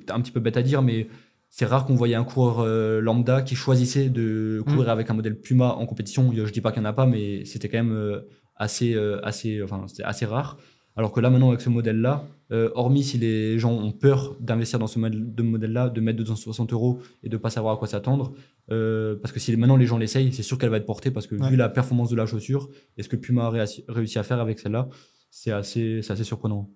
un 0.09 0.19
petit 0.21 0.31
peu 0.33 0.39
bête 0.41 0.57
à 0.57 0.61
dire, 0.61 0.81
mais 0.81 1.07
c'est 1.49 1.65
rare 1.65 1.85
qu'on 1.85 1.95
voyait 1.95 2.15
un 2.15 2.23
coureur 2.23 2.59
euh, 2.59 2.99
lambda 3.01 3.41
qui 3.41 3.55
choisissait 3.55 4.09
de 4.09 4.61
courir 4.65 4.89
avec 4.89 5.09
un 5.09 5.13
modèle 5.13 5.39
Puma 5.39 5.69
en 5.73 5.85
compétition. 5.85 6.31
Je 6.33 6.51
dis 6.51 6.61
pas 6.61 6.71
qu'il 6.71 6.81
n'y 6.81 6.87
en 6.87 6.91
a 6.91 6.93
pas, 6.93 7.05
mais 7.05 7.45
c'était 7.45 7.69
quand 7.69 7.77
même 7.83 7.93
euh, 7.93 8.21
assez, 8.55 8.93
euh, 8.93 9.19
assez, 9.25 9.61
enfin, 9.63 9.85
assez 10.03 10.25
rare. 10.25 10.57
Alors 10.95 11.11
que 11.11 11.19
là, 11.19 11.29
maintenant, 11.29 11.49
avec 11.49 11.61
ce 11.61 11.69
modèle-là, 11.69 12.25
euh, 12.51 12.71
hormis 12.73 13.03
si 13.03 13.17
les 13.19 13.59
gens 13.59 13.71
ont 13.71 13.91
peur 13.91 14.35
d'investir 14.39 14.79
dans 14.79 14.87
ce 14.87 14.97
modèle-là, 14.97 15.89
de 15.89 16.01
mettre 16.01 16.17
260 16.17 16.73
euros 16.73 16.99
et 17.23 17.29
de 17.29 17.37
pas 17.37 17.51
savoir 17.51 17.75
à 17.75 17.77
quoi 17.77 17.87
s'attendre, 17.87 18.33
euh, 18.71 19.15
parce 19.21 19.31
que 19.31 19.39
si 19.39 19.55
maintenant 19.55 19.77
les 19.77 19.85
gens 19.85 19.97
l'essayent, 19.99 20.33
c'est 20.33 20.41
sûr 20.43 20.57
qu'elle 20.57 20.71
va 20.71 20.77
être 20.77 20.85
portée 20.87 21.11
parce 21.11 21.27
que 21.27 21.35
Ouais. 21.35 21.49
vu 21.51 21.55
la 21.55 21.69
performance 21.69 22.09
de 22.09 22.15
la 22.15 22.25
chaussure 22.25 22.69
et 22.97 23.03
ce 23.03 23.09
que 23.09 23.15
Puma 23.15 23.45
a 23.45 23.51
réussi- 23.51 24.17
à 24.17 24.23
faire 24.23 24.39
avec 24.39 24.57
celle-là, 24.59 24.89
c'est 25.29 25.51
assez, 25.51 26.01
c'est 26.01 26.13
assez 26.13 26.23
surprenant. 26.23 26.69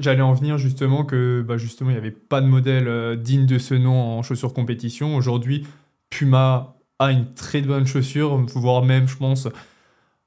J'allais 0.00 0.22
en 0.22 0.32
venir 0.32 0.58
justement 0.58 1.04
que 1.04 1.44
bah 1.46 1.56
justement 1.56 1.90
il 1.90 1.94
n'y 1.94 1.98
avait 1.98 2.10
pas 2.10 2.40
de 2.40 2.46
modèle 2.46 2.88
euh, 2.88 3.16
digne 3.16 3.46
de 3.46 3.58
ce 3.58 3.74
nom 3.74 3.94
en 3.94 4.22
chaussures 4.22 4.52
compétition. 4.52 5.16
Aujourd'hui, 5.16 5.66
Puma 6.10 6.76
a 6.98 7.12
une 7.12 7.32
très 7.34 7.62
bonne 7.62 7.86
chaussure, 7.86 8.36
voire 8.54 8.82
même, 8.82 9.06
je 9.06 9.16
pense, 9.16 9.48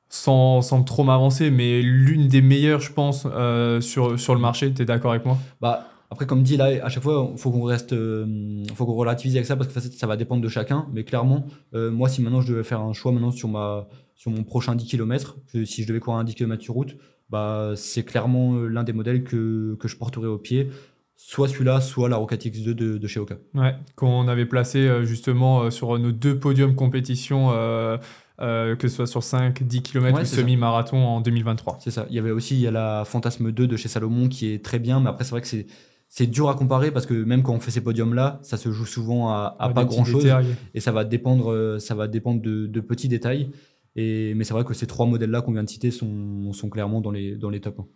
sans, 0.08 0.62
sans 0.62 0.84
trop 0.84 1.04
m'avancer, 1.04 1.52
mais 1.52 1.82
l'une 1.82 2.28
des 2.28 2.42
meilleures, 2.42 2.80
je 2.80 2.94
pense, 2.94 3.26
euh, 3.26 3.82
sur, 3.82 4.20
sur 4.20 4.36
le 4.36 4.42
marché. 4.42 4.74
Tu 4.74 4.84
es 4.84 4.86
d'accord 4.86 5.12
avec 5.12 5.26
moi? 5.26 5.38
Bah, 5.62 5.88
après, 6.12 6.26
comme 6.26 6.44
dit, 6.44 6.58
là, 6.58 6.70
à 6.84 6.90
chaque 6.90 7.04
fois, 7.04 7.30
il 7.32 7.40
faut 7.40 7.52
qu'on 7.52 7.64
reste, 7.64 7.94
euh, 7.94 8.64
faut 8.76 8.86
qu'on 8.86 8.94
relativise 8.94 9.36
avec 9.36 9.48
ça 9.48 9.56
parce 9.56 9.74
que 9.74 9.80
ça, 9.80 10.08
va 10.08 10.16
dépendre 10.16 10.42
de 10.42 10.48
chacun. 10.48 10.88
Mais 10.94 11.04
clairement, 11.04 11.46
moi, 11.74 12.08
si 12.08 12.22
maintenant 12.22 12.42
je 12.42 12.54
devais 12.54 12.64
faire 12.64 12.82
un 12.82 12.94
choix 12.94 13.12
maintenant 13.12 13.32
sur, 13.32 13.50
ma, 13.50 13.88
sur 14.16 14.32
mon 14.32 14.44
prochain 14.44 14.76
10 14.76 14.86
km, 14.86 15.38
si 15.66 15.84
je 15.84 15.88
devais 15.88 16.00
courir 16.00 16.20
un 16.20 16.24
10 16.24 16.36
km 16.36 16.62
sur 16.62 16.76
route, 16.76 16.96
bah, 17.30 17.74
c'est 17.76 18.04
clairement 18.04 18.56
euh, 18.56 18.68
l'un 18.68 18.84
des 18.84 18.94
modèles 18.94 19.24
que, 19.24 19.76
que 19.80 19.88
je 19.88 19.96
porterai 19.98 20.28
au 20.28 20.38
pied. 20.38 20.70
Soit 21.16 21.50
celui-là, 21.50 21.82
soit 21.82 22.08
la 22.08 22.16
Rocket 22.16 22.46
X2 22.46 22.74
de, 22.74 22.98
de 22.98 23.08
chez 23.08 23.20
Oka. 23.20 23.36
Ouais, 23.54 23.76
qu'on 23.96 24.28
avait 24.30 24.46
placé 24.46 24.80
euh, 24.88 25.04
justement 25.04 25.64
euh, 25.64 25.70
sur 25.70 26.00
nos 26.00 26.12
deux 26.14 26.40
podiums 26.40 26.76
compétition, 26.76 27.50
euh, 27.52 27.98
euh, 28.40 28.78
que 28.78 28.88
ce 28.88 28.96
soit 28.96 29.06
sur 29.08 29.22
5, 29.22 29.62
10 29.64 29.82
km 29.82 30.16
Ouais, 30.16 30.22
ou 30.22 30.26
semi-marathon 30.26 30.98
en 30.98 31.20
2023. 31.20 31.80
C'est 31.82 31.92
ça. 31.92 32.06
Il 32.10 32.16
y 32.16 32.20
avait 32.20 32.32
aussi 32.32 32.56
il 32.56 32.62
y 32.62 32.68
a 32.68 32.72
la 32.72 33.04
Fantasme 33.06 33.52
2 33.52 33.68
de 33.68 33.76
chez 33.76 33.90
Salomon 33.90 34.30
qui 34.30 34.54
est 34.54 34.64
très 34.64 34.80
bien, 34.80 35.02
mais 35.02 35.10
après, 35.10 35.24
c'est 35.26 35.32
vrai 35.32 35.42
que 35.42 35.48
c'est. 35.48 35.68
C'est 36.12 36.26
dur 36.26 36.50
à 36.50 36.56
comparer 36.56 36.90
parce 36.90 37.06
que 37.06 37.14
même 37.14 37.44
quand 37.44 37.54
on 37.54 37.60
fait 37.60 37.70
ces 37.70 37.82
podiums-là, 37.82 38.40
ça 38.42 38.58
se 38.58 38.72
joue 38.72 38.88
souvent 38.88 39.30
à, 39.30 39.56
à 39.60 39.68
Ouais, 39.68 39.74
pas 39.76 39.86
grand-chose. 39.86 40.28
et 40.74 40.80
ça 40.80 40.92
va 40.92 41.04
dépendre, 41.04 41.78
ça 41.80 41.94
va 41.94 42.08
dépendre 42.08 42.42
de, 42.42 42.66
de 42.66 42.80
petits 42.80 43.08
détails. 43.08 43.52
Et, 43.96 44.34
mais 44.36 44.44
c'est 44.44 44.54
vrai 44.54 44.64
que 44.64 44.74
ces 44.74 44.88
trois 44.88 45.06
modèles-là 45.06 45.42
qu'on 45.42 45.52
vient 45.54 45.64
de 45.64 45.70
citer 45.70 45.92
sont, 45.92 46.54
sont 46.54 46.70
clairement 46.70 47.02
dans 47.02 47.12
les, 47.12 47.36
dans 47.36 47.50
les 47.50 47.60
tops. 47.62 47.80
hein. 47.80 47.88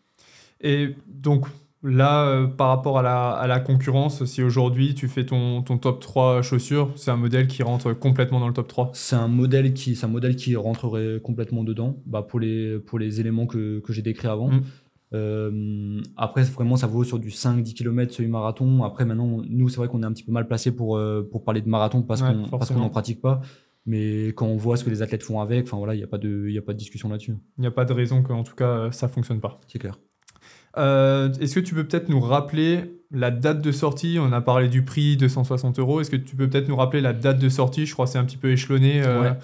Et 0.61 0.95
donc 1.07 1.45
là, 1.81 2.25
euh, 2.27 2.47
par 2.47 2.69
rapport 2.69 2.97
à 2.97 3.01
la, 3.01 3.31
à 3.31 3.47
la 3.47 3.59
concurrence, 3.59 4.23
si 4.25 4.41
aujourd'hui 4.41 4.95
tu 4.95 5.07
fais 5.07 5.25
ton, 5.25 5.61
ton 5.61 5.77
top 5.77 5.99
3 5.99 6.41
chaussures, 6.41 6.91
c'est 6.95 7.11
un 7.11 7.17
modèle 7.17 7.47
qui 7.47 7.61
rentre 7.63 7.93
complètement 7.93 8.39
dans 8.39 8.47
le 8.47 8.53
top 8.53 8.67
3. 8.67 8.91
C'est 8.93 9.15
un 9.17 9.27
modèle 9.27 9.73
qui, 9.73 9.97
un 10.01 10.07
modèle 10.07 10.35
qui 10.35 10.55
rentrerait 10.55 11.19
complètement 11.21 11.63
dedans, 11.63 12.01
bah 12.05 12.21
pour 12.21 12.39
les, 12.39 12.79
pour 12.79 12.99
les 12.99 13.19
éléments 13.19 13.45
que, 13.45 13.79
que 13.79 13.91
j'ai 13.93 14.01
décrits 14.01 14.27
avant. 14.29 14.49
Mm. 14.49 14.61
Euh, 15.15 16.01
après, 16.17 16.43
vraiment, 16.43 16.75
ça 16.75 16.87
vaut 16.87 17.03
sur 17.03 17.19
du 17.19 17.29
5-10 17.29 17.73
km 17.75 18.13
semi-marathon. 18.13 18.83
Après, 18.83 19.05
maintenant, 19.05 19.41
nous, 19.47 19.69
c'est 19.69 19.77
vrai 19.77 19.87
qu'on 19.87 20.01
est 20.01 20.05
un 20.05 20.11
petit 20.13 20.23
peu 20.23 20.31
mal 20.31 20.47
placé 20.47 20.71
pour, 20.75 20.97
euh, 20.97 21.27
pour 21.29 21.43
parler 21.43 21.61
de 21.61 21.69
marathon 21.69 22.01
parce 22.01 22.21
Ouais, 22.21 22.33
qu'on 22.73 22.79
n'en 22.79 22.89
pratique 22.89 23.21
pas. 23.21 23.41
Mais 23.85 24.27
quand 24.27 24.45
on 24.47 24.55
voit 24.57 24.77
ce 24.77 24.83
que 24.83 24.89
les 24.89 25.01
athlètes 25.01 25.23
font 25.23 25.39
avec, 25.41 25.65
enfin 25.65 25.77
voilà, 25.77 25.93
il 25.93 25.97
n'y 25.97 26.03
a, 26.03 26.07
pas 26.07 26.17
de- 26.17 26.45
il 26.47 26.53
y 26.53 26.57
a 26.57 26.61
pas 26.61 26.73
de 26.73 26.77
discussion 26.77 27.09
là-dessus. 27.09 27.35
Il 27.57 27.61
n'y 27.61 27.67
a 27.67 27.71
pas 27.71 27.83
de 27.85 27.91
raison 27.93 28.23
qu'en 28.23 28.43
tout 28.43 28.55
cas 28.55 28.67
euh, 28.69 28.91
ça 28.91 29.07
fonctionne 29.07 29.39
pas. 29.41 29.59
C'est 29.67 29.79
clair. 29.79 29.99
Euh, 30.77 31.31
Est-ce 31.39 31.55
que 31.55 31.59
tu 31.59 31.75
peux 31.75 31.83
peut-être 31.85 32.09
nous 32.09 32.19
rappeler 32.19 32.99
la 33.11 33.29
date 33.29 33.61
de 33.61 33.71
sortie? 33.71 34.17
On 34.19 34.31
a 34.31 34.41
parlé 34.41 34.69
du 34.69 34.83
prix 34.83 35.17
260 35.17 35.77
euros. 35.79 36.01
Est-ce 36.01 36.09
que 36.09 36.15
tu 36.15 36.35
peux 36.35 36.49
peut-être 36.49 36.67
nous 36.67 36.75
rappeler 36.75 37.01
la 37.01 37.13
date 37.13 37.39
de 37.39 37.49
sortie? 37.49 37.85
Je 37.85 37.93
crois 37.93 38.05
que 38.05 38.11
c'est 38.11 38.17
un 38.17 38.25
petit 38.25 38.37
peu 38.37 38.51
échelonné. 38.51 39.01
euh, 39.03 39.21
Ouais. 39.21 39.37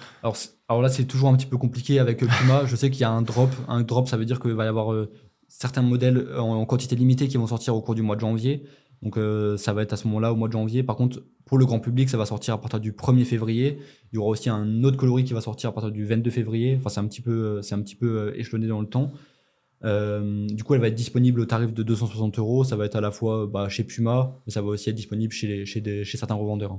Alors, 0.68 0.82
là, 0.82 0.88
c'est 0.88 1.04
toujours 1.04 1.28
un 1.28 1.36
petit 1.36 1.46
peu 1.46 1.56
compliqué 1.56 1.98
avec 1.98 2.18
Puma. 2.18 2.64
Je 2.64 2.74
sais 2.76 2.90
qu'il 2.90 3.00
y 3.02 3.04
a 3.04 3.10
un 3.10 3.22
drop. 3.22 3.50
Un 3.68 3.82
drop, 3.82 4.08
ça 4.08 4.16
veut 4.16 4.24
dire 4.24 4.40
qu'il 4.40 4.52
va 4.52 4.64
y 4.64 4.68
avoir 4.68 4.92
euh, 4.92 5.10
certains 5.48 5.82
modèles 5.82 6.26
en, 6.36 6.54
en 6.54 6.64
quantité 6.66 6.96
limitée 6.96 7.28
qui 7.28 7.36
vont 7.36 7.46
sortir 7.46 7.74
au 7.76 7.80
cours 7.80 7.94
du 7.94 8.02
mois 8.02 8.16
de 8.16 8.20
janvier. 8.20 8.64
Donc, 9.02 9.16
euh, 9.16 9.56
ça 9.56 9.72
va 9.72 9.82
être 9.82 9.92
à 9.92 9.96
ce 9.96 10.06
moment-là, 10.08 10.32
au 10.32 10.36
mois 10.36 10.48
de 10.48 10.52
janvier. 10.52 10.82
Par 10.82 10.96
contre, 10.96 11.22
pour 11.46 11.56
le 11.58 11.64
grand 11.66 11.80
public, 11.80 12.10
ça 12.10 12.18
va 12.18 12.26
sortir 12.26 12.54
à 12.54 12.60
partir 12.60 12.80
du 12.80 12.92
1er 12.92 13.24
février. 13.24 13.78
Il 14.12 14.16
y 14.16 14.18
aura 14.18 14.28
aussi 14.28 14.50
un 14.50 14.84
autre 14.84 14.96
coloris 14.98 15.24
qui 15.24 15.32
va 15.32 15.40
sortir 15.40 15.70
à 15.70 15.72
partir 15.72 15.90
du 15.90 16.04
22 16.04 16.30
février. 16.30 16.76
Enfin, 16.76 16.90
c'est 16.90 17.00
un 17.00 17.06
petit 17.06 17.22
peu, 17.22 17.30
euh, 17.30 17.62
c'est 17.62 17.74
un 17.74 17.80
petit 17.80 17.96
peu 17.96 18.06
euh, 18.18 18.38
échelonné 18.38 18.66
dans 18.66 18.80
le 18.80 18.86
temps. 18.86 19.12
Du 19.82 20.62
coup, 20.62 20.74
elle 20.74 20.80
va 20.82 20.88
être 20.88 20.94
disponible 20.94 21.40
au 21.40 21.46
tarif 21.46 21.72
de 21.72 21.82
260 21.82 22.38
euros. 22.38 22.64
Ça 22.64 22.76
va 22.76 22.84
être 22.84 22.96
à 22.96 23.00
la 23.00 23.10
fois 23.10 23.46
bah, 23.46 23.70
chez 23.70 23.84
Puma, 23.84 24.36
mais 24.46 24.52
ça 24.52 24.60
va 24.60 24.68
aussi 24.68 24.90
être 24.90 24.96
disponible 24.96 25.32
chez, 25.32 25.64
les- 25.80 26.04
certains 26.04 26.34
revendeurs. 26.34 26.78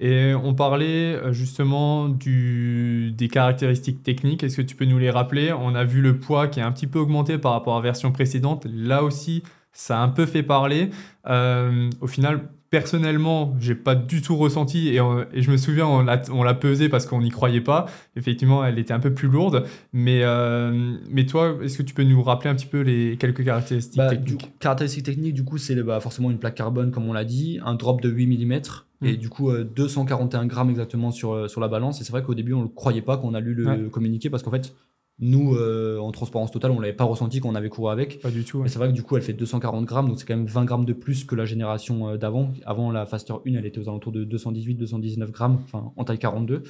Et 0.00 0.34
on 0.34 0.52
parlait 0.52 1.32
justement 1.32 2.08
des 2.08 3.28
caractéristiques 3.30 4.02
techniques. 4.02 4.42
Est-ce 4.42 4.56
que 4.56 4.62
tu 4.62 4.74
peux 4.74 4.84
nous 4.84 4.98
les 4.98 5.10
rappeler? 5.10 5.52
On 5.52 5.76
a 5.76 5.84
vu 5.84 6.02
le 6.02 6.18
poids 6.18 6.48
qui 6.48 6.58
est 6.58 6.64
un 6.64 6.72
petit 6.72 6.88
peu 6.88 6.98
augmenté 6.98 7.38
par 7.38 7.52
rapport 7.52 7.74
à 7.74 7.78
la 7.78 7.84
version 7.84 8.10
précédente. 8.10 8.66
Là 8.68 9.04
aussi, 9.04 9.44
ça 9.76 9.98
a 10.00 10.02
un 10.02 10.08
peu 10.08 10.26
fait 10.26 10.42
parler. 10.42 10.90
Euh, 11.28 11.90
au 12.00 12.06
final, 12.06 12.40
personnellement, 12.70 13.54
j'ai 13.60 13.74
pas 13.74 13.94
du 13.94 14.22
tout 14.22 14.36
ressenti. 14.36 14.88
Et, 14.88 15.00
on- 15.00 15.24
et 15.32 15.42
je 15.42 15.50
me 15.50 15.56
souviens, 15.56 15.86
on 15.86 16.02
l'a, 16.02 16.20
on 16.32 16.42
l'a 16.42 16.54
pesé 16.54 16.88
parce 16.88 17.06
qu'on 17.06 17.20
n'y 17.22 17.30
croyait 17.30 17.60
pas. 17.60 17.86
Effectivement, 18.16 18.64
elle 18.64 18.78
était 18.78 18.92
un 18.92 19.00
peu 19.00 19.12
plus 19.14 19.28
lourde. 19.28 19.64
Mais, 19.92 20.20
euh, 20.22 20.96
mais 21.10 21.26
toi, 21.26 21.56
est-ce 21.62 21.78
que 21.78 21.82
tu 21.82 21.94
peux 21.94 22.02
nous 22.04 22.22
rappeler 22.22 22.50
un 22.50 22.54
petit 22.54 22.66
peu 22.66 22.80
les 22.80 23.16
quelques 23.16 23.44
caractéristiques 23.44 23.98
Bah, 23.98 24.08
techniques? 24.10 24.38
du 24.38 24.46
caractéristiques 24.60 25.04
techniques, 25.04 25.34
du 25.34 25.44
coup, 25.44 25.58
c'est 25.58 25.74
bah, 25.82 26.00
forcément 26.00 26.30
une 26.30 26.38
plaque 26.38 26.54
carbone, 26.56 26.90
comme 26.90 27.08
on 27.08 27.12
l'a 27.12 27.24
dit, 27.24 27.58
un 27.64 27.74
drop 27.74 28.00
de 28.00 28.08
8 28.10 28.26
mm, 28.26 28.60
et 29.02 29.16
du 29.16 29.28
coup, 29.28 29.50
euh, 29.50 29.62
241 29.64 30.46
grammes 30.46 30.70
exactement 30.70 31.10
sur, 31.10 31.32
euh, 31.32 31.48
sur 31.48 31.60
la 31.60 31.68
balance. 31.68 32.00
Et 32.00 32.04
c'est 32.04 32.12
vrai 32.12 32.22
qu'au 32.22 32.34
début, 32.34 32.52
on 32.54 32.58
ne 32.60 32.64
le 32.64 32.68
croyait 32.70 33.02
pas 33.02 33.16
quand 33.16 33.28
on 33.28 33.34
a 33.34 33.40
lu 33.40 33.54
le 33.54 33.66
Ouais. 33.66 33.78
communiqué, 33.90 34.30
parce 34.30 34.42
qu'en 34.42 34.50
fait, 34.50 34.74
nous, 35.18 35.54
euh, 35.54 35.98
en 35.98 36.12
transparence 36.12 36.50
totale, 36.50 36.70
on 36.72 36.76
ne 36.76 36.82
l'avait 36.82 36.92
pas 36.92 37.04
ressenti 37.04 37.40
quand 37.40 37.48
on 37.48 37.54
avait 37.54 37.70
couru 37.70 37.90
avec. 37.90 38.20
Pas 38.20 38.30
du 38.30 38.44
tout. 38.44 38.58
ouais. 38.58 38.64
Mais 38.64 38.68
c'est 38.68 38.78
vrai 38.78 38.88
que 38.88 38.92
du 38.92 39.02
coup, 39.02 39.16
elle 39.16 39.22
fait 39.22 39.32
240 39.32 39.84
grammes, 39.86 40.08
donc 40.08 40.18
c'est 40.18 40.26
quand 40.26 40.36
même 40.36 40.46
20 40.46 40.64
grammes 40.66 40.84
de 40.84 40.92
plus 40.92 41.24
que 41.24 41.34
la 41.34 41.46
génération 41.46 42.10
euh, 42.10 42.16
d'avant. 42.18 42.52
Avant, 42.66 42.90
la 42.90 43.06
Faster 43.06 43.32
1, 43.46 43.54
elle 43.54 43.66
était 43.66 43.78
aux 43.78 43.88
alentours 43.88 44.12
de 44.12 44.24
218-219 44.24 45.30
grammes, 45.30 45.58
enfin 45.64 45.92
en 45.96 46.04
taille 46.04 46.18
42. 46.18 46.64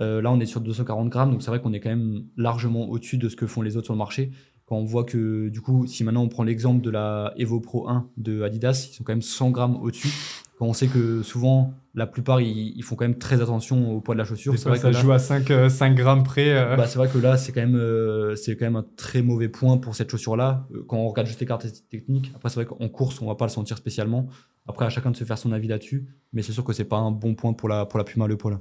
Euh, 0.00 0.20
là, 0.20 0.32
on 0.32 0.40
est 0.40 0.46
sur 0.46 0.60
240 0.60 1.08
grammes, 1.08 1.30
donc 1.30 1.42
c'est 1.42 1.50
vrai 1.50 1.60
qu'on 1.60 1.72
est 1.72 1.80
quand 1.80 1.90
même 1.90 2.24
largement 2.36 2.88
au-dessus 2.88 3.18
de 3.18 3.28
ce 3.28 3.36
que 3.36 3.46
font 3.46 3.62
les 3.62 3.76
autres 3.76 3.86
sur 3.86 3.94
le 3.94 3.98
marché. 3.98 4.32
Quand 4.66 4.76
on 4.76 4.84
voit 4.84 5.04
que, 5.04 5.48
du 5.48 5.60
coup, 5.60 5.86
si 5.86 6.02
maintenant 6.02 6.24
on 6.24 6.28
prend 6.28 6.42
l'exemple 6.42 6.82
de 6.82 6.90
la 6.90 7.32
Evo 7.36 7.60
Pro 7.60 7.88
1 7.88 8.10
de 8.16 8.42
Adidas, 8.42 8.88
ils 8.90 8.94
sont 8.94 9.04
quand 9.04 9.12
même 9.12 9.22
100 9.22 9.50
grammes 9.50 9.76
au-dessus. 9.76 10.08
Quand 10.58 10.64
on 10.66 10.72
sait 10.72 10.86
que 10.86 11.22
souvent, 11.22 11.74
la 11.94 12.06
plupart, 12.06 12.40
ils, 12.40 12.72
ils 12.76 12.82
font 12.82 12.96
quand 12.96 13.04
même 13.04 13.18
très 13.18 13.42
attention 13.42 13.92
au 13.94 14.00
poids 14.00 14.14
de 14.14 14.18
la 14.18 14.24
chaussure. 14.24 14.54
C'est 14.56 14.68
vrai 14.68 14.78
ça 14.78 14.88
que 14.88 14.94
là- 14.94 15.00
joue 15.00 15.12
à 15.12 15.18
5, 15.18 15.50
euh, 15.50 15.68
5 15.68 15.94
grammes 15.94 16.22
près. 16.22 16.50
euh. 16.50 16.76
bah, 16.76 16.86
c'est 16.86 16.96
vrai 16.98 17.08
que 17.08 17.18
là, 17.18 17.36
c'est 17.36 17.52
quand, 17.52 17.60
même, 17.60 17.76
euh, 17.76 18.34
c'est 18.36 18.56
quand 18.56 18.64
même 18.64 18.76
un 18.76 18.86
très 18.96 19.20
mauvais 19.20 19.48
point 19.50 19.76
pour 19.76 19.94
cette 19.94 20.10
chaussure-là. 20.10 20.66
Quand 20.88 20.96
on 20.96 21.08
regarde 21.08 21.26
juste 21.28 21.40
les 21.40 21.46
caractéristiques 21.46 21.88
techniques, 21.90 22.32
après, 22.34 22.48
c'est 22.48 22.54
vrai 22.56 22.64
qu'en 22.64 22.88
course, 22.88 23.20
on 23.20 23.26
va 23.26 23.34
pas 23.34 23.44
le 23.44 23.50
sentir 23.50 23.76
spécialement. 23.76 24.28
Après, 24.66 24.86
à 24.86 24.88
chacun 24.88 25.10
de 25.10 25.16
se 25.16 25.24
faire 25.24 25.36
son 25.38 25.52
avis 25.52 25.68
là-dessus. 25.68 26.06
Mais 26.32 26.40
c'est 26.42 26.52
sûr 26.52 26.64
que 26.64 26.72
c'est 26.72 26.84
pas 26.84 26.96
un 26.98 27.10
bon 27.10 27.34
point 27.34 27.52
pour 27.52 27.68
la, 27.68 27.84
pour 27.84 27.98
la 27.98 28.04
Puma 28.04 28.26
Le 28.26 28.36
Pôle. 28.38 28.58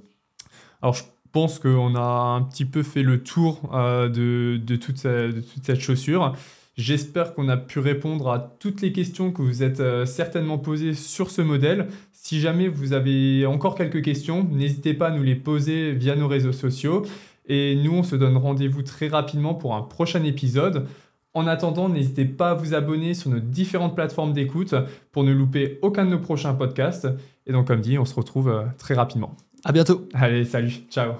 Alors, 0.81 0.93
je 0.95 1.03
pense 1.31 1.60
qu'on 1.60 1.95
a 1.95 2.01
un 2.01 2.41
petit 2.43 2.65
peu 2.65 2.84
fait 2.84 3.03
le 3.03 3.23
tour 3.23 3.69
de, 3.73 4.58
de, 4.58 4.75
toute 4.75 5.03
de 5.05 5.41
toute 5.41 5.65
cette 5.65 5.79
chaussure. 5.79 6.34
J'espère 6.76 7.34
qu'on 7.34 7.48
a 7.48 7.56
pu 7.56 7.80
répondre 7.80 8.30
à 8.30 8.40
toutes 8.60 8.82
les 8.82 8.92
questions 8.92 9.32
que 9.32 9.42
vous 9.42 9.64
êtes 9.64 9.80
euh, 9.80 10.06
certainement 10.06 10.58
posées 10.58 10.94
sur 10.94 11.32
ce 11.32 11.42
modèle. 11.42 11.88
Si 12.12 12.42
jamais 12.42 12.68
vous 12.68 12.92
avez 12.92 13.46
encore 13.46 13.76
quelques 13.76 14.02
questions, 14.02 14.44
n'hésitez 14.44 14.94
pas 14.94 15.08
à 15.08 15.12
nous 15.12 15.24
les 15.24 15.36
poser 15.36 15.94
via 15.94 16.18
nos 16.18 16.28
réseaux 16.28 16.52
sociaux. 16.52 17.06
Et 17.48 17.76
nous, 17.76 17.94
on 17.94 18.04
se 18.04 18.18
donne 18.18 18.36
rendez-vous 18.36 18.82
très 18.82 19.08
rapidement 19.08 19.54
pour 19.54 19.76
un 19.76 19.84
prochain 19.84 20.24
épisode. 20.24 20.88
En 21.34 21.48
attendant, 21.48 21.88
n'hésitez 21.88 22.26
pas 22.26 22.52
à 22.52 22.54
vous 22.56 22.74
abonner 22.74 23.14
sur 23.14 23.30
nos 23.30 23.40
différentes 23.40 23.96
plateformes 23.96 24.34
d'écoute 24.34 24.76
pour 25.12 25.24
ne 25.24 25.32
louper 25.32 25.80
aucun 25.82 26.06
de 26.06 26.10
nos 26.10 26.20
prochains 26.20 26.54
podcasts. 26.54 27.08
Et 27.46 27.54
donc, 27.54 27.68
comme 27.68 27.82
dit, 27.82 27.98
on 27.98 28.06
se 28.06 28.16
retrouve 28.16 28.50
euh, 28.50 28.64
très 28.78 28.96
rapidement. 28.96 29.36
À 29.64 29.72
bientôt. 29.72 30.10
Allez, 30.14 30.44
salut, 30.44 30.74
ciao. 30.90 31.14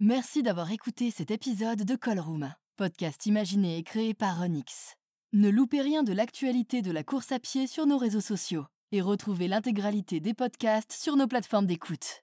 Merci 0.00 0.42
d'avoir 0.42 0.70
écouté 0.70 1.10
cet 1.10 1.30
épisode 1.30 1.84
de 1.84 1.94
Callroom, 1.94 2.50
podcast 2.74 3.26
imaginé 3.26 3.78
et 3.78 3.82
créé 3.82 4.14
par 4.14 4.40
Onyx. 4.40 4.96
Ne 5.32 5.48
loupez 5.48 5.80
rien 5.80 6.02
de 6.02 6.12
l'actualité 6.12 6.82
de 6.82 6.90
la 6.90 7.04
course 7.04 7.32
à 7.32 7.38
pied 7.38 7.66
sur 7.66 7.86
nos 7.86 7.98
réseaux 7.98 8.20
sociaux 8.20 8.66
et 8.92 9.00
retrouvez 9.00 9.48
l'intégralité 9.48 10.20
des 10.20 10.34
podcasts 10.34 10.92
sur 10.92 11.16
nos 11.16 11.26
plateformes 11.26 11.66
d'écoute. 11.66 12.22